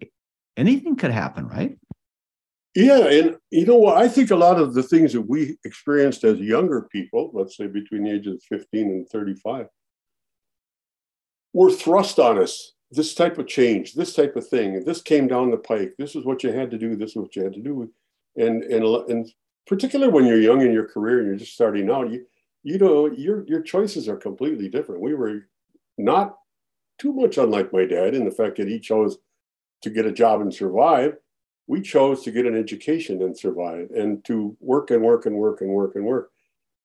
anything 0.56 0.96
could 0.96 1.12
happen 1.12 1.48
right? 1.48 1.78
Yeah 2.76 3.08
and 3.08 3.38
you 3.50 3.66
know 3.66 3.78
what? 3.78 3.98
I 3.98 4.08
think 4.08 4.30
a 4.30 4.36
lot 4.36 4.60
of 4.60 4.74
the 4.74 4.84
things 4.84 5.14
that 5.14 5.22
we 5.22 5.58
experienced 5.64 6.24
as 6.24 6.40
younger 6.40 6.88
people 6.92 7.32
let's 7.34 7.56
say 7.56 7.68
between 7.68 8.04
the 8.04 8.12
ages 8.12 8.34
of 8.34 8.44
15 8.60 8.90
and 8.90 9.10
35 9.10 9.68
were 11.58 11.72
thrust 11.72 12.20
on 12.20 12.38
us 12.38 12.74
this 12.92 13.16
type 13.16 13.38
of 13.40 13.48
change, 13.48 13.94
this 13.94 14.14
type 14.14 14.36
of 14.36 14.48
thing. 14.48 14.84
This 14.86 15.02
came 15.02 15.28
down 15.28 15.50
the 15.50 15.58
pike. 15.58 15.96
This 15.98 16.16
is 16.16 16.24
what 16.24 16.44
you 16.44 16.52
had 16.52 16.70
to 16.72 16.78
do. 16.78 16.96
This 16.96 17.12
is 17.12 17.16
what 17.18 17.36
you 17.36 17.44
had 17.44 17.54
to 17.54 17.62
do. 17.62 17.92
And 18.36 18.64
and 18.64 18.86
and 19.10 19.28
particularly 19.66 20.14
when 20.14 20.26
you're 20.26 20.40
young 20.40 20.62
in 20.62 20.72
your 20.72 20.88
career 20.88 21.18
and 21.20 21.28
you're 21.28 21.36
just 21.38 21.56
starting 21.56 21.90
out, 21.90 22.12
you 22.12 22.26
you 22.62 22.78
know 22.78 23.08
your 23.08 23.44
your 23.48 23.62
choices 23.62 24.08
are 24.08 24.18
completely 24.18 24.70
different. 24.70 25.02
We 25.02 25.16
were 25.16 25.48
not 25.98 26.38
too 27.00 27.12
much 27.12 27.38
unlike 27.40 27.74
my 27.74 27.86
dad 27.86 28.14
in 28.14 28.24
the 28.24 28.32
fact 28.32 28.58
that 28.58 28.68
he 28.68 28.80
chose 28.80 29.18
to 29.82 29.90
get 29.90 30.06
a 30.06 30.12
job 30.12 30.42
and 30.42 30.54
survive. 30.54 31.18
We 31.66 31.82
chose 31.82 32.24
to 32.24 32.32
get 32.32 32.46
an 32.46 32.56
education 32.56 33.24
and 33.24 33.38
survive 33.38 33.90
and 33.92 34.24
to 34.26 34.56
work 34.60 34.92
and 34.92 35.02
work 35.04 35.26
and 35.26 35.36
work 35.36 35.62
and 35.62 35.72
work 35.72 35.96
and 35.96 36.06
work. 36.06 36.32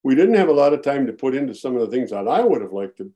We 0.02 0.14
didn't 0.14 0.34
have 0.34 0.48
a 0.48 0.60
lot 0.62 0.72
of 0.72 0.82
time 0.82 1.06
to 1.06 1.12
put 1.12 1.34
into 1.34 1.54
some 1.54 1.76
of 1.76 1.82
the 1.82 1.94
things 1.94 2.10
that 2.10 2.26
I 2.26 2.40
would 2.40 2.62
have 2.62 2.72
liked 2.72 2.96
to 2.98 3.12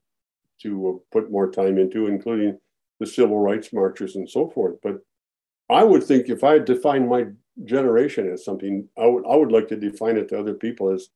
to 0.61 0.89
uh, 0.89 0.93
put 1.11 1.31
more 1.31 1.51
time 1.51 1.77
into, 1.77 2.07
including 2.07 2.57
the 2.99 3.05
civil 3.05 3.39
rights 3.39 3.71
marchers 3.73 4.15
and 4.15 4.29
so 4.29 4.49
forth. 4.49 4.75
But 4.81 4.99
I 5.69 5.83
would 5.83 6.03
think 6.03 6.29
if 6.29 6.43
I 6.43 6.53
had 6.53 6.65
defined 6.65 7.09
my 7.09 7.25
generation 7.65 8.31
as 8.31 8.45
something, 8.45 8.87
I 8.97 9.05
would 9.05 9.25
I 9.29 9.35
would 9.35 9.51
like 9.51 9.67
to 9.69 9.75
define 9.75 10.17
it 10.17 10.29
to 10.29 10.39
other 10.39 10.53
people 10.53 10.89
as 10.89 11.09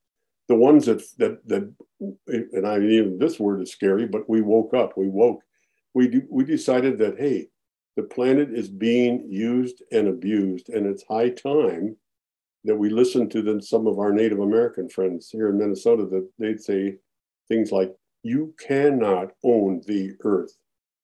the 0.47 0.55
ones 0.55 0.85
that 0.85 1.01
that 1.17 1.47
that 1.47 1.73
and 2.27 2.67
I 2.67 2.79
mean 2.79 2.91
even 2.91 3.19
this 3.19 3.39
word 3.39 3.61
is 3.61 3.71
scary, 3.71 4.07
but 4.07 4.29
we 4.29 4.41
woke 4.41 4.73
up, 4.73 4.97
we 4.97 5.07
woke. 5.07 5.41
We 5.93 6.21
we 6.29 6.43
decided 6.43 6.97
that 6.99 7.19
hey, 7.19 7.47
the 7.95 8.03
planet 8.03 8.49
is 8.51 8.69
being 8.69 9.25
used 9.29 9.83
and 9.91 10.07
abused, 10.07 10.69
and 10.69 10.85
it's 10.85 11.03
high 11.09 11.29
time 11.29 11.97
that 12.63 12.75
we 12.75 12.89
listen 12.89 13.27
to 13.29 13.41
them, 13.41 13.61
some 13.61 13.87
of 13.87 13.99
our 13.99 14.11
Native 14.11 14.39
American 14.39 14.87
friends 14.87 15.29
here 15.29 15.49
in 15.49 15.57
Minnesota 15.57 16.05
that 16.05 16.29
they'd 16.37 16.61
say 16.61 16.95
things 17.47 17.71
like, 17.71 17.93
you 18.23 18.53
cannot 18.59 19.31
own 19.43 19.81
the 19.87 20.13
earth. 20.23 20.57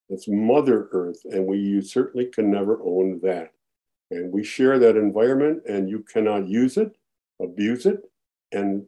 It's 0.10 0.27
Mother 0.27 0.88
Earth, 0.91 1.19
and 1.25 1.45
we 1.45 1.58
you 1.58 1.82
certainly 1.82 2.27
can 2.27 2.49
never 2.49 2.80
own 2.82 3.19
that. 3.23 3.51
And 4.10 4.32
we 4.32 4.43
share 4.43 4.80
that 4.80 4.95
environment, 4.95 5.63
and 5.67 5.89
you 5.89 6.06
cannot 6.12 6.47
use 6.47 6.77
it, 6.77 6.97
abuse 7.41 7.86
it, 7.86 7.99
and 8.51 8.86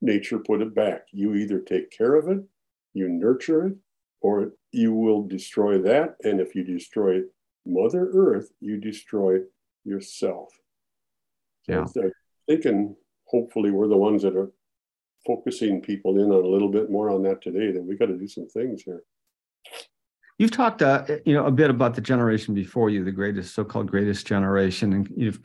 nature 0.00 0.38
put 0.38 0.60
it 0.60 0.74
back. 0.74 1.06
You 1.12 1.34
either 1.34 1.60
take 1.60 1.90
care 1.90 2.16
of 2.16 2.28
it, 2.28 2.42
you 2.94 3.08
nurture 3.08 3.68
it, 3.68 3.76
or 4.20 4.52
you 4.72 4.92
will 4.92 5.26
destroy 5.26 5.78
that. 5.82 6.16
And 6.24 6.40
if 6.40 6.54
you 6.54 6.64
destroy 6.64 7.20
Mother 7.64 8.10
Earth, 8.12 8.50
you 8.60 8.80
destroy 8.80 9.38
yourself. 9.84 10.48
Yeah. 11.68 11.84
So 11.84 12.02
I'm 12.02 12.06
uh, 12.08 12.10
thinking 12.48 12.96
hopefully 13.26 13.70
we're 13.70 13.88
the 13.88 13.96
ones 13.96 14.22
that 14.22 14.36
are 14.36 14.50
focusing 15.26 15.80
people 15.80 16.18
in 16.18 16.30
on 16.30 16.44
a 16.44 16.48
little 16.48 16.70
bit 16.70 16.90
more 16.90 17.10
on 17.10 17.22
that 17.24 17.42
today. 17.42 17.72
That 17.72 17.82
we 17.82 17.96
got 17.96 18.06
to 18.06 18.16
do 18.16 18.28
some 18.28 18.48
things 18.48 18.82
here. 18.82 19.02
You've 20.38 20.50
talked, 20.50 20.80
uh, 20.80 21.04
you 21.26 21.34
know, 21.34 21.44
a 21.44 21.50
bit 21.50 21.68
about 21.68 21.94
the 21.94 22.00
generation 22.00 22.54
before 22.54 22.88
you, 22.88 23.04
the 23.04 23.12
greatest, 23.12 23.54
so-called 23.54 23.90
greatest 23.90 24.26
generation, 24.26 24.94
and 24.94 25.12
you've 25.14 25.38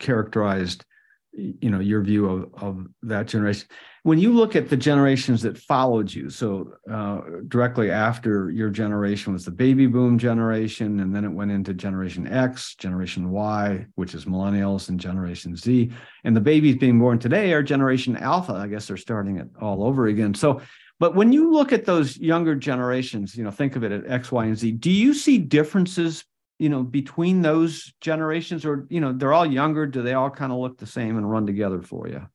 characterized, 0.00 0.84
you 1.32 1.70
know, 1.70 1.80
your 1.80 2.02
view 2.02 2.28
of, 2.28 2.62
of 2.62 2.86
that 3.02 3.26
generation. 3.26 3.66
When 4.02 4.18
you 4.18 4.32
look 4.32 4.56
at 4.56 4.68
the 4.68 4.76
generations 4.76 5.42
that 5.42 5.58
followed 5.58 6.12
you, 6.12 6.30
so 6.30 6.72
uh, 6.90 7.20
directly 7.48 7.90
after 7.90 8.50
your 8.50 8.70
generation 8.70 9.32
was 9.32 9.44
the 9.44 9.50
baby 9.50 9.86
boom 9.86 10.18
generation, 10.18 11.00
and 11.00 11.14
then 11.14 11.24
it 11.24 11.32
went 11.32 11.50
into 11.50 11.74
Generation 11.74 12.26
X, 12.26 12.74
Generation 12.76 13.30
Y, 13.30 13.86
which 13.96 14.14
is 14.14 14.24
millennials, 14.24 14.88
and 14.88 14.98
Generation 14.98 15.54
Z, 15.54 15.92
and 16.24 16.34
the 16.34 16.40
babies 16.40 16.76
being 16.76 16.98
born 16.98 17.18
today 17.18 17.52
are 17.52 17.62
Generation 17.62 18.16
Alpha. 18.16 18.54
I 18.54 18.66
guess 18.66 18.86
they're 18.86 18.96
starting 18.96 19.36
it 19.36 19.48
all 19.60 19.84
over 19.84 20.06
again. 20.06 20.34
So 20.34 20.62
but 21.00 21.14
when 21.14 21.32
you 21.32 21.50
look 21.50 21.72
at 21.72 21.86
those 21.86 22.18
younger 22.18 22.54
generations, 22.54 23.34
you 23.34 23.42
know, 23.42 23.50
think 23.50 23.74
of 23.74 23.82
it 23.82 23.90
at 23.90 24.08
X, 24.08 24.30
Y, 24.30 24.44
and 24.44 24.56
Z, 24.56 24.72
do 24.72 24.90
you 24.90 25.14
see 25.14 25.38
differences, 25.38 26.24
you 26.60 26.68
know, 26.68 26.82
between 26.82 27.40
those 27.40 27.94
generations 28.02 28.66
or, 28.66 28.86
you 28.90 29.00
know, 29.00 29.14
they're 29.14 29.32
all 29.32 29.46
younger. 29.46 29.86
Do 29.86 30.02
they 30.02 30.12
all 30.12 30.28
kind 30.28 30.52
of 30.52 30.58
look 30.58 30.76
the 30.76 30.86
same 30.86 31.16
and 31.16 31.28
run 31.28 31.46
together 31.46 31.80
for 31.80 32.06
you? 32.06 32.28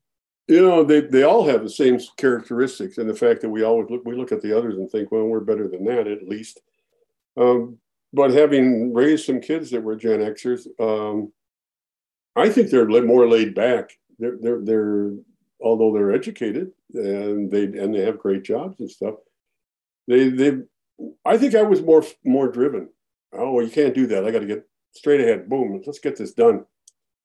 You 0.48 0.68
know, 0.68 0.84
they, 0.84 1.02
they 1.02 1.22
all 1.22 1.48
have 1.48 1.62
the 1.62 1.70
same 1.70 2.00
characteristics. 2.18 2.98
And 2.98 3.08
the 3.08 3.16
fact 3.16 3.42
that 3.42 3.50
we 3.50 3.64
always 3.64 3.88
look, 3.92 4.02
we 4.04 4.16
look 4.16 4.32
at 4.32 4.42
the 4.42 4.58
others 4.58 4.78
and 4.78 4.90
think, 4.90 5.12
well, 5.12 5.26
we're 5.26 5.42
better 5.42 5.68
than 5.68 5.86
that 5.86 6.08
at 6.08 6.28
least. 6.28 6.60
Um, 7.38 7.78
but 8.14 8.32
having 8.32 8.96
raised 8.96 9.26
some 9.26 9.42
kids 9.42 9.70
that 9.70 9.84
were 9.84 9.96
Gen 9.96 10.22
Xers, 10.22 10.68
um, 10.80 11.32
I 12.36 12.50
think 12.50 12.72
they're 12.72 12.88
more 13.04 13.30
laid 13.30 13.54
back. 13.54 13.92
They're, 14.18 14.38
they're, 14.42 14.62
they're, 14.64 15.12
although 15.62 15.94
they're 15.94 16.14
educated 16.14 16.72
and 16.94 17.52
they 17.52 17.66
and 17.66 17.94
they 17.94 18.02
have 18.02 18.20
great 18.20 18.44
jobs 18.44 18.80
and 18.80 18.90
stuff, 18.90 19.16
they 20.08 20.30
they 20.30 20.58
I 21.26 21.38
think 21.38 21.56
I 21.56 21.64
was 21.64 21.82
more 21.82 22.04
more 22.24 22.52
driven. 22.52 22.90
Oh, 23.38 23.52
well, 23.52 23.66
you 23.66 23.72
can't 23.72 23.94
do 23.94 24.08
that. 24.08 24.26
I 24.26 24.32
got 24.32 24.40
to 24.40 24.46
get 24.46 24.68
straight 24.92 25.22
ahead. 25.22 25.50
Boom, 25.50 25.82
let's 25.86 26.00
get 26.00 26.18
this 26.18 26.34
done. 26.34 26.66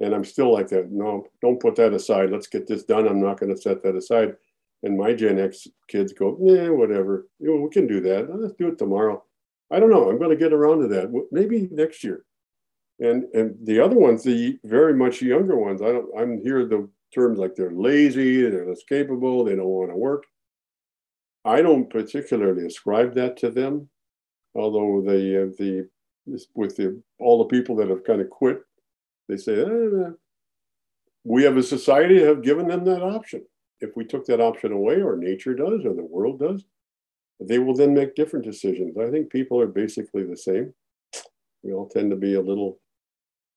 And 0.00 0.14
I'm 0.14 0.24
still 0.24 0.52
like 0.52 0.68
that. 0.68 0.90
No, 0.90 1.26
don't 1.42 1.60
put 1.60 1.76
that 1.76 1.92
aside. 1.92 2.30
Let's 2.30 2.46
get 2.46 2.66
this 2.66 2.84
done. 2.84 3.06
I'm 3.06 3.20
not 3.20 3.38
going 3.38 3.54
to 3.54 3.60
set 3.60 3.82
that 3.82 3.96
aside. 3.96 4.36
And 4.82 4.96
my 4.96 5.12
Gen 5.12 5.38
X 5.38 5.66
kids 5.88 6.12
go, 6.12 6.38
yeah, 6.40 6.70
whatever. 6.70 7.28
You 7.38 7.54
know, 7.54 7.60
we 7.60 7.70
can 7.70 7.86
do 7.86 8.00
that. 8.00 8.34
Let's 8.34 8.54
do 8.54 8.68
it 8.68 8.78
tomorrow. 8.78 9.22
I 9.70 9.78
don't 9.78 9.90
know. 9.90 10.08
I'm 10.08 10.18
going 10.18 10.30
to 10.30 10.36
get 10.36 10.54
around 10.54 10.80
to 10.80 10.88
that. 10.88 11.26
Maybe 11.30 11.68
next 11.70 12.02
year. 12.02 12.24
And 13.00 13.24
and 13.34 13.56
the 13.64 13.80
other 13.80 13.96
ones, 13.96 14.22
the 14.22 14.58
very 14.64 14.94
much 14.94 15.22
younger 15.22 15.56
ones, 15.56 15.80
I 15.80 15.86
don't. 15.86 16.10
I'm 16.18 16.42
here 16.42 16.66
the 16.66 16.88
terms 17.14 17.38
like 17.38 17.54
they're 17.54 17.72
lazy, 17.72 18.42
they're 18.42 18.66
less 18.66 18.82
capable, 18.86 19.42
they 19.42 19.56
don't 19.56 19.64
want 19.64 19.90
to 19.90 19.96
work. 19.96 20.24
I 21.44 21.62
don't 21.62 21.88
particularly 21.88 22.66
ascribe 22.66 23.14
that 23.14 23.38
to 23.38 23.50
them, 23.50 23.88
although 24.54 25.00
the 25.00 25.44
uh, 25.44 25.46
the 25.58 25.88
with 26.26 26.76
the 26.76 27.00
all 27.18 27.38
the 27.38 27.56
people 27.56 27.76
that 27.76 27.88
have 27.88 28.04
kind 28.04 28.20
of 28.20 28.30
quit, 28.30 28.60
they 29.28 29.36
say 29.36 29.62
eh, 29.62 30.10
we 31.24 31.42
have 31.44 31.56
a 31.56 31.62
society 31.62 32.22
have 32.22 32.42
given 32.42 32.68
them 32.68 32.84
that 32.84 33.02
option. 33.02 33.44
If 33.80 33.96
we 33.96 34.04
took 34.04 34.26
that 34.26 34.40
option 34.40 34.72
away, 34.72 35.00
or 35.00 35.16
nature 35.16 35.54
does, 35.54 35.84
or 35.84 35.94
the 35.94 36.04
world 36.04 36.38
does, 36.40 36.64
they 37.40 37.58
will 37.58 37.74
then 37.74 37.94
make 37.94 38.14
different 38.14 38.44
decisions. 38.44 38.96
I 38.98 39.10
think 39.10 39.30
people 39.30 39.60
are 39.60 39.66
basically 39.66 40.24
the 40.24 40.36
same. 40.36 40.74
We 41.62 41.72
all 41.72 41.88
tend 41.88 42.10
to 42.10 42.16
be 42.16 42.34
a 42.34 42.40
little 42.40 42.78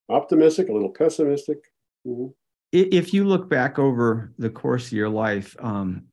optimistic, 0.09 0.69
a 0.69 0.73
little 0.73 0.89
pessimistic. 0.89 1.59
Mm-hmm 2.07 2.31
if 2.73 3.13
you 3.13 3.23
look 3.23 3.49
back 3.49 3.77
over 3.77 4.33
the 4.39 4.49
course 4.49 4.87
of 4.87 4.93
your 4.93 5.09
life, 5.09 5.55
um, 5.59 6.05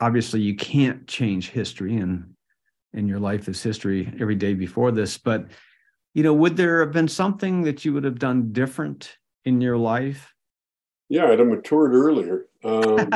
obviously 0.00 0.40
you 0.40 0.56
can't 0.56 1.06
change 1.06 1.50
history 1.50 1.96
and 1.96 2.31
and 2.94 3.08
your 3.08 3.18
life 3.18 3.48
is 3.48 3.62
history 3.62 4.12
every 4.20 4.34
day 4.34 4.54
before 4.54 4.90
this 4.90 5.18
but 5.18 5.46
you 6.14 6.22
know 6.22 6.34
would 6.34 6.56
there 6.56 6.80
have 6.80 6.92
been 6.92 7.08
something 7.08 7.62
that 7.62 7.84
you 7.84 7.92
would 7.92 8.04
have 8.04 8.18
done 8.18 8.52
different 8.52 9.16
in 9.44 9.60
your 9.60 9.76
life? 9.76 10.34
Yeah 11.08 11.26
i'd 11.26 11.38
have 11.38 11.48
matured 11.48 11.94
earlier. 11.94 12.46
Um, 12.64 13.10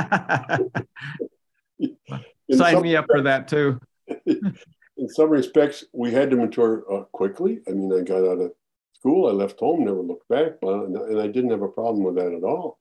sign 2.52 2.82
me 2.82 2.96
up 2.96 3.06
for 3.06 3.22
that 3.22 3.48
too. 3.48 3.80
In 4.26 5.08
some 5.08 5.30
respects 5.30 5.84
we 5.92 6.10
had 6.10 6.30
to 6.30 6.36
mature 6.36 6.84
uh, 6.92 7.04
quickly. 7.04 7.60
I 7.68 7.72
mean 7.72 7.92
i 7.92 8.00
got 8.02 8.24
out 8.24 8.40
of 8.40 8.52
school 8.92 9.28
i 9.28 9.32
left 9.32 9.60
home 9.60 9.84
never 9.84 10.00
looked 10.00 10.28
back 10.28 10.52
and 10.62 11.20
i 11.20 11.26
didn't 11.26 11.50
have 11.50 11.62
a 11.62 11.68
problem 11.68 12.04
with 12.04 12.16
that 12.16 12.32
at 12.32 12.44
all. 12.44 12.78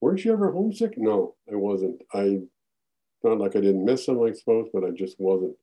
Weren't 0.00 0.24
you 0.24 0.32
ever 0.32 0.52
homesick? 0.52 0.94
No 0.98 1.34
i 1.50 1.56
wasn't. 1.56 2.02
I 2.12 2.40
not 3.22 3.38
like 3.38 3.56
I 3.56 3.60
didn't 3.60 3.84
miss 3.84 4.04
them, 4.06 4.22
I 4.22 4.32
suppose, 4.32 4.68
but 4.72 4.84
I 4.84 4.90
just 4.90 5.16
wasn't. 5.18 5.56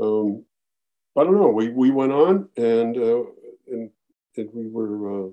Um, 0.00 0.44
I 1.16 1.24
don't 1.24 1.34
know. 1.34 1.48
We 1.48 1.70
we 1.70 1.90
went 1.90 2.12
on 2.12 2.48
and 2.56 2.96
uh, 2.96 3.22
and 3.68 3.90
and 4.36 4.50
we 4.52 4.68
were 4.68 5.26
uh, 5.26 5.30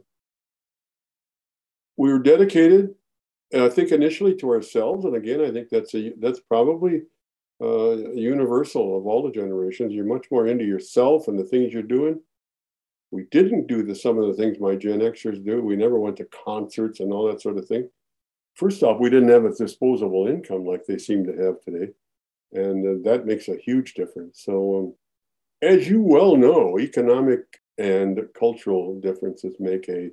we 1.98 2.12
were 2.12 2.20
dedicated, 2.20 2.96
and 3.54 3.64
I 3.64 3.70
think 3.70 3.92
initially 3.92 4.36
to 4.38 4.50
ourselves. 4.50 5.06
And 5.06 5.16
again, 5.16 5.42
I 5.42 5.52
think 5.52 5.70
that's 5.70 5.94
a 5.96 6.14
that's 6.20 6.40
probably 6.40 7.04
uh, 7.62 8.12
universal 8.14 8.98
of 8.98 9.06
all 9.08 9.24
the 9.24 9.32
generations. 9.32 9.94
You're 9.94 10.06
much 10.06 10.28
more 10.32 10.48
into 10.48 10.66
yourself 10.66 11.28
and 11.28 11.40
the 11.40 11.44
things 11.44 11.74
you're 11.74 11.84
doing. 11.84 12.20
We 13.12 13.24
didn't 13.32 13.68
do 13.68 13.84
the 13.84 13.96
some 13.96 14.18
of 14.18 14.28
the 14.28 14.34
things 14.34 14.60
my 14.60 14.76
Gen 14.76 15.00
Xers 15.00 15.44
do. 15.46 15.62
We 15.62 15.76
never 15.76 16.00
went 16.00 16.18
to 16.18 16.26
concerts 16.46 17.00
and 17.00 17.14
all 17.14 17.28
that 17.28 17.42
sort 17.42 17.58
of 17.58 17.68
thing 17.68 17.90
first 18.58 18.82
off, 18.82 19.00
we 19.00 19.10
didn't 19.10 19.30
have 19.30 19.46
a 19.46 19.54
disposable 19.54 20.28
income 20.28 20.66
like 20.66 20.86
they 20.86 20.98
seem 20.98 21.24
to 21.26 21.32
have 21.44 21.62
today. 21.62 21.94
And 22.54 23.06
uh, 23.06 23.10
that 23.10 23.26
makes 23.26 23.48
a 23.48 23.58
huge 23.58 23.94
difference. 23.94 24.42
So, 24.44 24.78
um, 24.78 24.94
as 25.62 25.90
you 25.90 26.02
well 26.02 26.38
know, 26.38 26.80
economic 26.80 27.42
and 27.78 28.20
cultural 28.38 29.00
differences 29.00 29.56
make 29.60 29.90
a, 29.90 30.12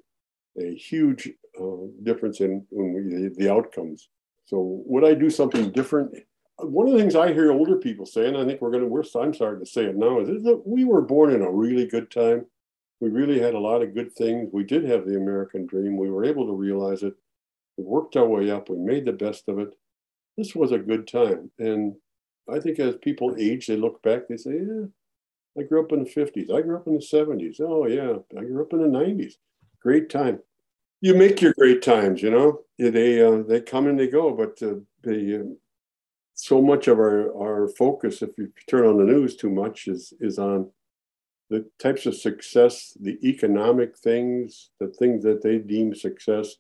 a 0.59 0.75
huge 0.75 1.31
uh, 1.61 1.87
difference 2.03 2.41
in, 2.41 2.67
in 2.73 3.09
the, 3.09 3.45
the 3.45 3.53
outcomes. 3.53 4.09
So, 4.47 4.83
would 4.87 5.05
I 5.05 5.15
do 5.15 5.31
something 5.31 5.71
different? 5.71 6.15
One 6.59 6.87
of 6.87 6.93
the 6.93 6.99
things 6.99 7.17
I 7.17 7.33
hear 7.33 7.53
older 7.53 7.77
people 7.77 8.07
say, 8.07 8.29
and 8.29 8.37
I 8.37 8.45
think 8.45 8.61
we're 8.61 8.71
going 8.71 8.83
to, 8.83 8.89
we're, 8.89 9.03
I'm 9.21 9.35
starting 9.35 9.65
to 9.65 9.71
say 9.71 9.85
it 9.85 9.97
now, 9.97 10.21
is 10.21 10.43
that 10.45 10.63
we 10.65 10.85
were 10.85 11.03
born 11.03 11.33
in 11.33 11.43
a 11.43 11.51
really 11.51 11.87
good 11.87 12.11
time. 12.11 12.47
We 13.01 13.11
really 13.11 13.41
had 13.41 13.55
a 13.55 13.59
lot 13.59 13.83
of 13.83 13.95
good 13.95 14.15
things. 14.15 14.51
We 14.53 14.65
did 14.65 14.85
have 14.85 15.05
the 15.05 15.17
American 15.17 15.67
dream. 15.67 15.97
We 15.97 16.11
were 16.11 16.25
able 16.25 16.47
to 16.47 16.53
realize 16.53 17.03
it 17.03 17.15
we 17.77 17.85
worked 17.85 18.17
our 18.17 18.27
way 18.27 18.51
up. 18.51 18.69
We 18.69 18.77
made 18.77 19.05
the 19.05 19.13
best 19.13 19.49
of 19.49 19.59
it. 19.59 19.71
This 20.37 20.55
was 20.55 20.73
a 20.73 20.79
good 20.79 21.07
time. 21.07 21.51
And 21.59 21.95
I 22.49 22.61
think 22.61 22.79
as 22.79 22.97
people 22.97 23.37
age, 23.39 23.67
they 23.67 23.77
look 23.77 24.03
back, 24.03 24.29
they 24.29 24.37
say, 24.37 24.53
yeah, 24.53 24.87
I 25.59 25.63
grew 25.63 25.83
up 25.83 25.93
in 25.93 26.05
the 26.05 26.11
50s. 26.11 26.53
I 26.53 26.63
grew 26.63 26.77
up 26.77 26.87
in 26.87 26.95
the 26.95 27.01
70s. 27.01 27.61
Oh, 27.61 27.87
yeah, 27.87 28.17
I 28.39 28.45
grew 28.45 28.63
up 28.63 28.73
in 28.73 28.83
the 28.83 28.99
90s. 28.99 29.35
Great 29.81 30.11
time. 30.11 30.41
You 31.01 31.15
make 31.15 31.41
your 31.41 31.53
great 31.53 31.83
times, 31.83 32.23
you 32.23 32.31
know. 32.31 32.63
They 32.79 33.23
uh, 33.23 33.43
they 33.47 33.61
come 33.61 33.87
and 33.89 33.99
they 33.99 34.09
go, 34.09 34.33
but 34.33 34.61
uh, 34.67 34.77
they, 35.03 35.37
uh, 35.37 35.45
so 36.33 36.63
much 36.63 36.89
of 36.89 36.99
our, 36.99 37.31
our 37.37 37.69
focus, 37.69 38.23
if 38.23 38.31
you 38.39 38.51
turn 38.69 38.87
on 38.87 38.97
the 38.97 39.05
news 39.05 39.37
too 39.37 39.51
much, 39.51 39.87
is 39.87 40.15
is 40.19 40.39
on 40.39 40.71
the 41.51 41.69
types 41.79 42.07
of 42.07 42.17
success, 42.17 42.97
the 42.99 43.19
economic 43.23 43.97
things, 43.99 44.71
the 44.81 44.89
things 44.89 45.23
that 45.25 45.43
they 45.43 45.59
deem 45.59 45.95
success, 45.95 46.57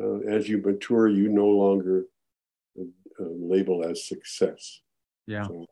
uh, 0.00 0.18
as 0.28 0.48
you 0.48 0.58
mature, 0.58 1.08
you 1.08 1.28
no 1.28 1.46
longer 1.46 2.06
uh, 2.78 2.82
label 3.18 3.84
as 3.84 4.06
success. 4.06 4.80
Yeah. 5.26 5.46
So, 5.46 5.66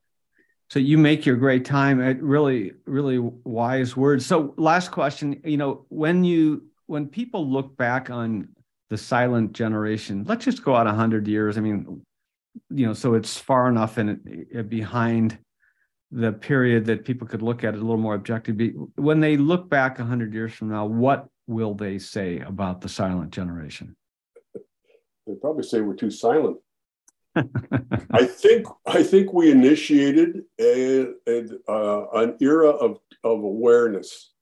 so, 0.71 0.79
you 0.79 0.97
make 0.97 1.27
your 1.27 1.37
great 1.37 1.65
time. 1.65 2.01
At 2.01 2.23
really, 2.23 2.73
really 2.87 3.19
wise 3.19 3.97
words. 3.97 4.25
So, 4.25 4.55
last 4.57 4.91
question. 4.91 5.41
You 5.45 5.57
know, 5.57 5.87
when 5.89 6.25
you 6.25 6.65
when 6.87 7.09
people 7.09 7.51
look 7.51 7.77
back 7.77 8.11
on 8.11 8.49
the 8.91 8.97
silent 8.97 9.53
generation, 9.53 10.25
let's 10.27 10.45
just 10.45 10.65
go 10.65 10.75
out 10.75 10.87
a 10.87 10.93
hundred 10.93 11.29
years. 11.29 11.59
I 11.59 11.61
mean, 11.61 12.03
you 12.71 12.87
know, 12.87 12.95
so 12.95 13.15
it's 13.15 13.37
far 13.37 13.69
enough 13.69 13.99
and 13.99 14.49
eh, 14.55 14.63
behind 14.63 15.39
the 16.11 16.33
period 16.33 16.85
that 16.87 17.05
people 17.05 17.27
could 17.27 17.43
look 17.43 17.65
at 17.65 17.75
it 17.75 17.79
a 17.79 17.81
little 17.81 17.97
more 17.97 18.15
objectively. 18.15 18.75
When 18.97 19.21
they 19.21 19.37
look 19.37 19.71
back 19.71 19.99
a 19.99 20.05
hundred 20.05 20.35
years 20.35 20.53
from 20.53 20.69
now, 20.69 20.85
what 20.87 21.29
will 21.47 21.75
they 21.75 21.99
say 21.99 22.41
about 22.41 22.81
the 22.81 22.89
silent 22.89 23.31
generation? 23.31 23.97
they 25.27 25.35
probably 25.35 25.63
say 25.63 25.81
we're 25.81 25.95
too 25.95 26.11
silent. 26.11 26.59
I 27.35 28.25
think 28.27 28.67
I 28.87 29.03
think 29.03 29.33
we 29.33 29.51
initiated 29.51 30.43
a, 30.61 31.09
a 31.27 31.45
uh, 31.69 32.07
an 32.15 32.37
era 32.41 32.69
of 32.69 32.99
of 33.25 33.43
awareness, 33.43 34.33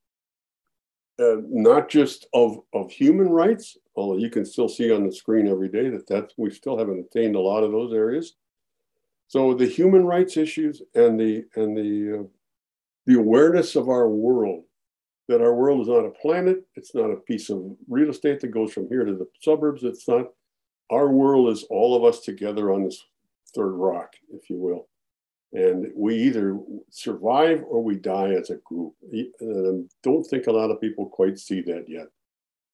uh, 1.19 1.37
not 1.49 1.89
just 1.89 2.27
of 2.35 2.59
of 2.73 2.91
human 2.91 3.29
rights, 3.29 3.77
although 3.95 4.19
you 4.19 4.31
can 4.31 4.45
still 4.45 4.69
see 4.69 4.93
on 4.93 5.07
the 5.07 5.13
screen 5.13 5.47
every 5.47 5.69
day 5.69 5.89
that 5.91 6.07
that 6.09 6.33
we 6.37 6.51
still 6.51 6.79
haven't 6.79 7.07
attained 7.07 7.37
a 7.37 7.41
lot 7.41 7.63
of 7.63 7.73
those 7.73 7.93
areas. 7.93 8.35
So 9.29 9.55
the 9.55 9.67
human 9.67 10.05
rights 10.05 10.37
issues 10.37 10.83
and 10.95 11.19
the 11.19 11.45
and 11.55 11.77
the 11.77 12.21
uh, 12.21 12.23
the 13.07 13.19
awareness 13.19 13.77
of 13.77 13.89
our 13.89 14.09
world 14.09 14.65
that 15.31 15.41
our 15.41 15.55
world 15.55 15.81
is 15.83 15.89
not 15.89 16.05
a 16.05 16.11
planet, 16.11 16.65
it's 16.75 16.93
not 16.93 17.09
a 17.09 17.17
piece 17.17 17.51
of 17.51 17.63
real 17.89 18.11
estate 18.11 18.41
that 18.41 18.49
goes 18.49 18.73
from 18.73 18.89
here 18.89 19.05
to 19.05 19.15
the 19.15 19.29
suburbs. 19.41 19.85
It's 19.85 20.09
not 20.09 20.27
our 20.91 21.09
world 21.09 21.49
is 21.51 21.65
all 21.71 21.97
of 21.97 22.05
us 22.05 22.21
together 22.21 22.73
on 22.73 22.85
this 22.85 23.05
third 23.55 23.73
rock, 23.73 24.15
if 24.33 24.51
you 24.51 24.59
will. 24.59 24.89
And 25.53 25.89
we 25.97 26.17
either 26.17 26.59
survive 26.91 27.65
or 27.69 27.83
we 27.83 27.97
die 27.97 28.35
as 28.35 28.51
a 28.51 28.57
group. 28.57 28.95
And 29.41 29.85
I 29.85 29.95
don't 30.03 30.25
think 30.25 30.47
a 30.47 30.53
lot 30.53 30.71
of 30.71 30.81
people 30.81 31.07
quite 31.07 31.39
see 31.39 31.61
that 31.63 31.87
yet. 31.89 32.07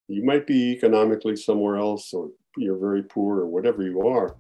You 0.09 0.24
might 0.24 0.46
be 0.46 0.72
economically 0.72 1.37
somewhere 1.37 1.76
else, 1.76 2.12
or 2.12 2.31
you're 2.57 2.79
very 2.79 3.02
poor, 3.02 3.40
or 3.40 3.46
whatever 3.46 3.83
you 3.83 4.07
are, 4.07 4.37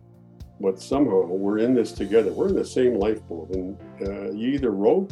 but 0.60 0.80
somehow 0.80 1.24
we're 1.24 1.58
in 1.58 1.74
this 1.74 1.92
together. 1.92 2.30
We're 2.30 2.48
in 2.48 2.56
the 2.56 2.64
same 2.64 2.94
lifeboat, 2.94 3.50
and 3.50 3.76
uh, 4.02 4.32
you 4.32 4.50
either 4.50 4.70
row 4.70 5.08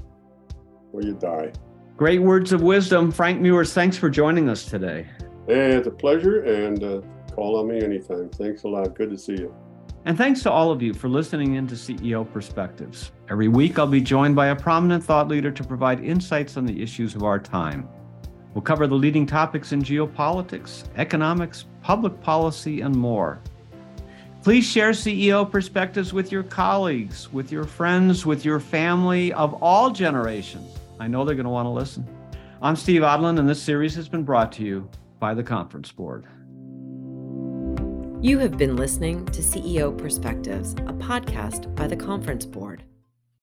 or 0.93 1.03
you 1.03 1.15
die. 1.15 1.53
Great 1.97 2.21
words 2.21 2.53
of 2.53 2.61
wisdom. 2.61 3.11
Frank 3.11 3.41
Meuers, 3.41 3.73
thanks 3.73 3.97
for 3.97 4.09
joining 4.09 4.49
us 4.49 4.65
today. 4.65 5.09
Hey, 5.47 5.73
it's 5.73 5.89
a 5.89 5.91
pleasure, 5.91 6.43
and 6.45 6.85
uh, 6.85 7.01
Call 7.35 7.59
on 7.59 7.69
me 7.69 7.83
anytime. 7.83 8.29
Thanks 8.31 8.63
a 8.63 8.69
lot. 8.69 8.95
Good 8.95 9.11
to 9.11 9.19
see 9.19 9.33
you. 9.33 9.55
And 10.05 10.17
thanks 10.19 10.43
to 10.43 10.51
all 10.51 10.71
of 10.71 10.83
you 10.83 10.93
for 10.93 11.09
listening 11.09 11.55
in 11.55 11.67
to 11.67 11.75
CEO 11.75 12.31
Perspectives. 12.31 13.11
Every 13.31 13.49
week, 13.49 13.79
I'll 13.79 13.87
be 13.87 14.01
joined 14.01 14.37
by 14.37 14.49
a 14.49 14.57
prominent 14.57 15.03
thought 15.03 15.29
leader 15.29 15.51
to 15.51 15.65
provide 15.65 16.05
insights 16.05 16.57
on 16.57 16.67
the 16.67 16.83
issues 16.83 17.15
of 17.15 17.23
our 17.23 17.39
time. 17.39 17.89
We'll 18.53 18.63
cover 18.63 18.87
the 18.87 18.95
leading 18.95 19.27
topics 19.27 19.73
in 19.73 19.83
geopolitics, 19.83 20.85
economics, 20.97 21.65
public 21.83 22.21
policy, 22.21 22.83
and 22.83 22.95
more. 22.95 23.41
Please 24.43 24.67
share 24.67 24.91
CEO 24.91 25.51
perspectives 25.51 26.13
with 26.13 26.31
your 26.31 26.43
colleagues, 26.43 27.33
with 27.33 27.51
your 27.51 27.65
friends, 27.65 28.27
with 28.27 28.45
your 28.45 28.61
family 28.61 29.33
of 29.33 29.55
all 29.63 29.91
generations. 29.91 30.79
I 31.01 31.09
know 31.09 31.25
they're 31.25 31.35
going 31.35 31.45
to 31.45 31.51
want 31.51 31.67
to 31.67 31.71
listen. 31.71 32.07
I'm 32.61 32.77
Steve 32.77 33.01
Odland, 33.01 33.39
and 33.39 33.49
this 33.49 33.61
series 33.61 33.95
has 33.97 34.09
been 34.09 34.23
brought 34.23 34.53
to 34.53 34.63
you 34.63 34.89
by 35.19 35.33
the 35.33 35.43
Conference 35.43 35.91
Board. 35.91 36.27
You 38.25 38.39
have 38.39 38.57
been 38.57 38.75
listening 38.75 39.27
to 39.27 39.43
CEO 39.43 39.95
Perspectives, 39.99 40.73
a 40.73 40.95
podcast 40.95 41.75
by 41.77 41.87
the 41.87 41.95
Conference 41.95 42.47
Board. 42.47 42.83